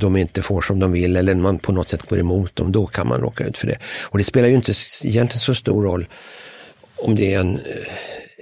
de 0.00 0.16
inte 0.16 0.42
får 0.42 0.62
som 0.62 0.78
de 0.78 0.92
vill 0.92 1.16
eller 1.16 1.34
man 1.34 1.58
på 1.58 1.72
något 1.72 1.88
sätt 1.88 2.02
går 2.02 2.18
emot 2.20 2.56
dem, 2.56 2.72
då 2.72 2.86
kan 2.86 3.08
man 3.08 3.20
råka 3.20 3.44
ut 3.44 3.58
för 3.58 3.66
det. 3.66 3.78
Och 4.02 4.18
det 4.18 4.24
spelar 4.24 4.48
ju 4.48 4.54
inte 4.54 4.72
egentligen 5.04 5.40
så 5.40 5.54
stor 5.54 5.82
roll 5.82 6.06
om 6.96 7.14
det 7.14 7.34
är 7.34 7.40
en 7.40 7.54
eh, 7.54 7.62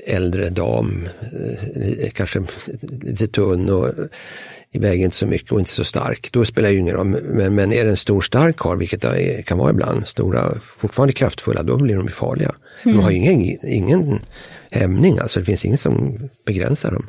äldre 0.06 0.50
dam, 0.50 1.08
eh, 2.02 2.10
kanske 2.10 2.42
lite 3.02 3.26
tunn 3.26 3.70
och 3.70 3.88
väger 4.72 5.04
inte 5.04 5.16
så 5.16 5.26
mycket 5.26 5.52
och 5.52 5.58
inte 5.58 5.70
så 5.70 5.84
stark, 5.84 6.28
då 6.32 6.44
spelar 6.44 6.68
det 6.68 6.74
ju 6.74 6.80
ingen 6.80 6.94
roll. 6.94 7.06
Men, 7.06 7.54
men 7.54 7.72
är 7.72 7.84
det 7.84 7.90
en 7.90 7.96
stor 7.96 8.20
stark 8.20 8.56
karl, 8.56 8.78
vilket 8.78 9.02
det 9.02 9.46
kan 9.46 9.58
vara 9.58 9.70
ibland, 9.70 10.08
stora, 10.08 10.54
fortfarande 10.78 11.12
kraftfulla, 11.12 11.62
då 11.62 11.76
blir 11.76 11.96
de 11.96 12.08
farliga. 12.08 12.54
Mm. 12.84 12.96
De 12.96 13.02
har 13.02 13.10
ju 13.10 13.16
ingen, 13.16 13.58
ingen 13.66 14.20
hämning, 14.70 15.18
alltså 15.18 15.40
det 15.40 15.46
finns 15.46 15.64
inget 15.64 15.80
som 15.80 16.18
begränsar 16.46 16.90
dem. 16.90 17.06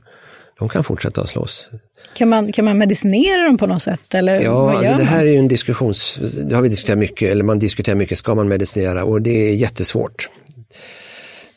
De 0.59 0.70
kan 0.70 0.84
fortsätta 0.84 1.22
att 1.22 1.30
slåss. 1.30 1.68
Kan 2.13 2.30
man, 2.30 2.51
kan 2.51 2.65
man 2.65 2.78
medicinera 2.78 3.43
dem 3.43 3.57
på 3.57 3.68
något 3.68 3.82
sätt? 3.82 4.13
Eller 4.13 4.41
ja, 4.41 4.72
alltså 4.72 4.97
det 4.97 5.03
här 5.03 5.26
är 5.26 5.32
ju 5.32 5.38
en 5.38 5.47
diskussions... 5.47 6.20
Det 6.49 6.55
har 6.55 6.61
vi 6.61 6.70
diskuterat 6.70 6.99
mycket, 6.99 7.32
eller 7.32 7.43
man 7.43 7.59
diskuterar 7.59 7.95
mycket, 7.95 8.18
ska 8.18 8.36
man 8.36 8.47
medicinera? 8.47 9.03
Och 9.03 9.22
det 9.22 9.49
är 9.49 9.53
jättesvårt. 9.53 10.30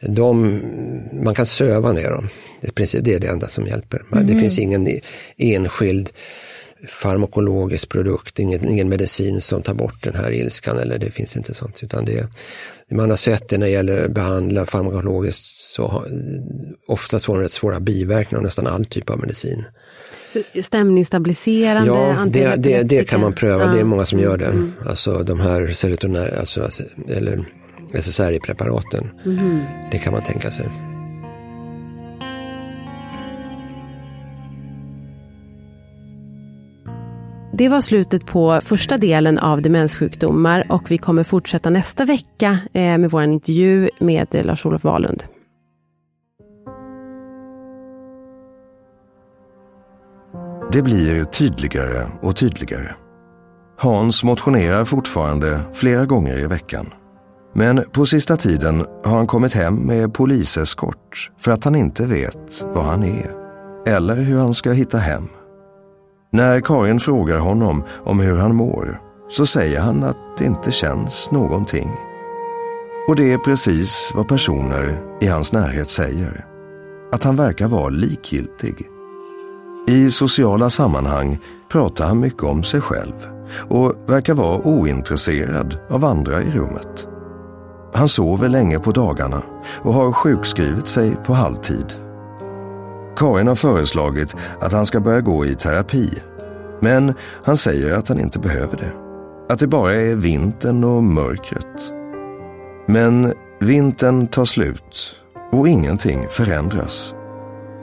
De, 0.01 0.61
man 1.12 1.34
kan 1.34 1.47
söva 1.47 1.92
ner 1.92 2.11
dem. 2.11 2.28
Det 2.61 2.94
är 2.94 3.20
det 3.20 3.26
enda 3.26 3.49
som 3.49 3.66
hjälper. 3.66 4.03
Mm. 4.12 4.26
Det 4.26 4.36
finns 4.36 4.59
ingen 4.59 4.88
enskild 5.36 6.11
farmakologisk 6.88 7.88
produkt, 7.88 8.38
ingen, 8.38 8.68
ingen 8.68 8.88
medicin 8.88 9.40
som 9.40 9.62
tar 9.62 9.74
bort 9.74 10.05
den 10.05 10.14
här 10.14 10.32
ilskan 10.32 10.78
eller 10.78 10.99
det 10.99 11.11
finns 11.11 11.36
inte 11.36 11.55
sånt. 11.55 11.82
Utan 11.82 12.05
det, 12.05 12.28
man 12.90 13.11
har 13.11 13.16
sett 13.16 13.49
det 13.49 13.59
när 13.59 13.66
det 13.66 13.72
gäller 13.72 14.05
att 14.05 14.11
behandla 14.11 14.66
farmakologiskt 14.66 15.44
så 15.44 16.05
oftast 16.88 17.24
får 17.24 17.32
man 17.32 17.42
rätt 17.42 17.53
svåra 17.53 17.80
biverkningar 17.80 18.38
av 18.38 18.44
nästan 18.44 18.66
all 18.66 18.84
typ 18.84 19.11
av 19.11 19.20
medicin. 19.20 19.64
Stämningsstabiliserande? 20.62 21.86
Ja, 21.86 22.26
det, 22.26 22.57
det, 22.57 22.82
det, 22.82 23.05
kan 23.05 23.20
man 23.20 23.32
pröva. 23.32 23.64
Ja. 23.64 23.72
Det 23.72 23.80
är 23.80 23.84
många 23.84 24.07
som 24.07 24.18
gör 24.18 24.36
det. 24.36 24.47
Mm. 24.47 24.72
Alltså 24.86 25.22
de 25.22 25.40
här 25.40 25.68
serotonin, 25.74 26.28
alltså, 26.38 26.62
alltså, 26.62 26.82
eller 27.09 27.44
SSRI-preparaten. 27.93 29.11
Mm. 29.24 29.64
Det 29.91 29.99
kan 29.99 30.12
man 30.12 30.22
tänka 30.22 30.51
sig. 30.51 30.68
Det 37.59 37.68
var 37.68 37.80
slutet 37.80 38.26
på 38.26 38.61
första 38.64 38.99
delen 38.99 39.39
av 39.39 39.62
demenssjukdomar 39.62 40.64
och 40.68 40.91
vi 40.91 40.99
kommer 40.99 41.24
fortsätta 41.24 41.70
nästa 41.70 42.05
vecka 42.05 42.59
eh, 42.72 42.99
med 42.99 43.11
vår 43.11 43.22
intervju 43.22 43.91
med 43.99 44.28
Lars-Olof 44.30 44.84
Wahlund. 44.84 45.24
Det 50.72 50.82
blir 50.82 51.24
tydligare 51.24 52.07
och 52.22 52.37
tydligare. 52.37 52.95
Hans 53.78 54.24
motionerar 54.24 54.84
fortfarande 54.84 55.61
flera 55.72 56.07
gånger 56.07 56.39
i 56.39 56.47
veckan. 56.47 56.87
Men 57.59 57.84
på 57.92 58.07
sista 58.07 58.36
tiden 58.36 58.86
har 59.04 59.16
han 59.16 59.26
kommit 59.26 59.54
hem 59.54 59.74
med 59.74 60.14
poliseskort 60.14 61.30
för 61.40 61.52
att 61.52 61.64
han 61.64 61.76
inte 61.76 62.07
vet 62.07 62.64
var 62.74 62.82
han 62.82 63.04
är 63.04 63.30
eller 63.86 64.16
hur 64.16 64.38
han 64.38 64.54
ska 64.54 64.70
hitta 64.70 64.98
hem. 64.98 65.28
När 66.32 66.61
Karin 66.61 67.00
frågar 67.00 67.38
honom 67.38 67.84
om 68.04 68.20
hur 68.20 68.36
han 68.36 68.54
mår 68.54 69.00
så 69.28 69.46
säger 69.46 69.80
han 69.80 70.04
att 70.04 70.16
det 70.38 70.44
inte 70.44 70.72
känns 70.72 71.30
någonting. 71.30 71.90
Och 73.09 73.16
det 73.16 73.32
är 73.32 73.38
precis 73.38 74.12
vad 74.14 74.28
personer 74.28 75.02
i 75.20 75.26
hans 75.26 75.52
närhet 75.52 75.90
säger. 75.90 76.46
Att 77.12 77.24
han 77.24 77.36
verkar 77.36 77.68
vara 77.68 77.88
likgiltig. 77.88 78.86
I 79.88 80.11
sociala 80.11 80.70
sammanhang 80.70 81.38
pratar 81.72 82.07
han 82.07 82.20
mycket 82.20 82.42
om 82.42 82.62
sig 82.62 82.80
själv 82.80 83.26
och 83.68 83.94
verkar 84.07 84.34
vara 84.34 84.59
ointresserad 84.59 85.78
av 85.90 86.04
andra 86.04 86.42
i 86.42 86.50
rummet. 86.50 87.09
Han 87.95 88.09
sover 88.09 88.49
länge 88.49 88.78
på 88.78 88.93
dagarna 88.93 89.43
och 89.82 89.93
har 89.95 90.12
sjukskrivit 90.12 90.89
sig 90.89 91.16
på 91.24 91.32
halvtid. 91.32 91.95
Karin 93.16 93.49
har 93.49 93.55
föreslagit 93.55 94.37
att 94.61 94.72
han 94.72 94.87
ska 94.87 95.01
börja 95.01 95.20
gå 95.20 95.47
i 95.47 95.55
terapi. 95.55 96.22
Men 96.80 97.14
han 97.45 97.57
säger 97.57 97.93
att 97.93 98.09
han 98.09 98.20
inte 98.20 98.39
behöver 98.39 98.76
det. 98.76 98.93
Att 99.49 99.59
det 99.59 99.66
bara 99.66 99.95
är 99.95 100.14
vintern 100.14 100.84
och 100.84 101.03
mörkret. 101.03 101.93
Men 102.89 103.32
vintern 103.61 104.26
tar 104.26 104.45
slut 104.45 105.16
och 105.53 105.68
ingenting 105.68 106.26
förändras. 106.30 107.14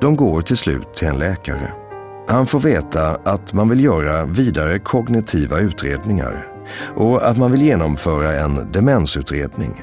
De 0.01 0.15
går 0.15 0.41
till 0.41 0.57
slut 0.57 0.93
till 0.93 1.07
en 1.07 1.17
läkare. 1.17 1.73
Han 2.27 2.47
får 2.47 2.59
veta 2.59 3.19
att 3.25 3.53
man 3.53 3.69
vill 3.69 3.83
göra 3.83 4.25
vidare 4.25 4.79
kognitiva 4.79 5.59
utredningar 5.59 6.47
och 6.95 7.27
att 7.27 7.37
man 7.37 7.51
vill 7.51 7.61
genomföra 7.61 8.33
en 8.33 8.71
demensutredning. 8.71 9.81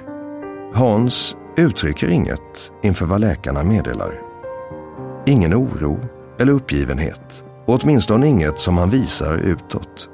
Hans 0.75 1.37
uttrycker 1.57 2.09
inget 2.09 2.73
inför 2.83 3.07
vad 3.07 3.21
läkarna 3.21 3.65
meddelar. 3.65 4.21
Ingen 5.27 5.55
oro 5.55 5.99
eller 6.39 6.53
uppgivenhet. 6.53 7.45
Åtminstone 7.67 8.27
inget 8.27 8.61
som 8.61 8.79
han 8.79 8.91
visar 8.91 9.37
utåt. 9.37 10.11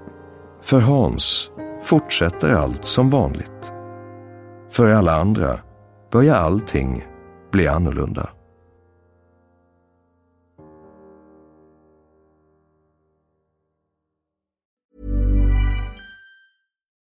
För 0.63 0.81
Hans 0.81 1.51
fortsätter 1.83 2.51
allt 2.51 2.85
som 2.85 3.11
vanligt. 3.11 3.73
För 4.71 4.91
alla 4.91 5.13
andra 5.13 5.59
börjar 6.13 6.35
allting 6.35 7.05
bli 7.53 7.69
annorlunda. 7.69 8.29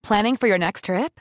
Planning 0.09 0.37
for 0.37 0.49
your 0.49 0.59
next 0.59 0.85
trip? 0.85 1.21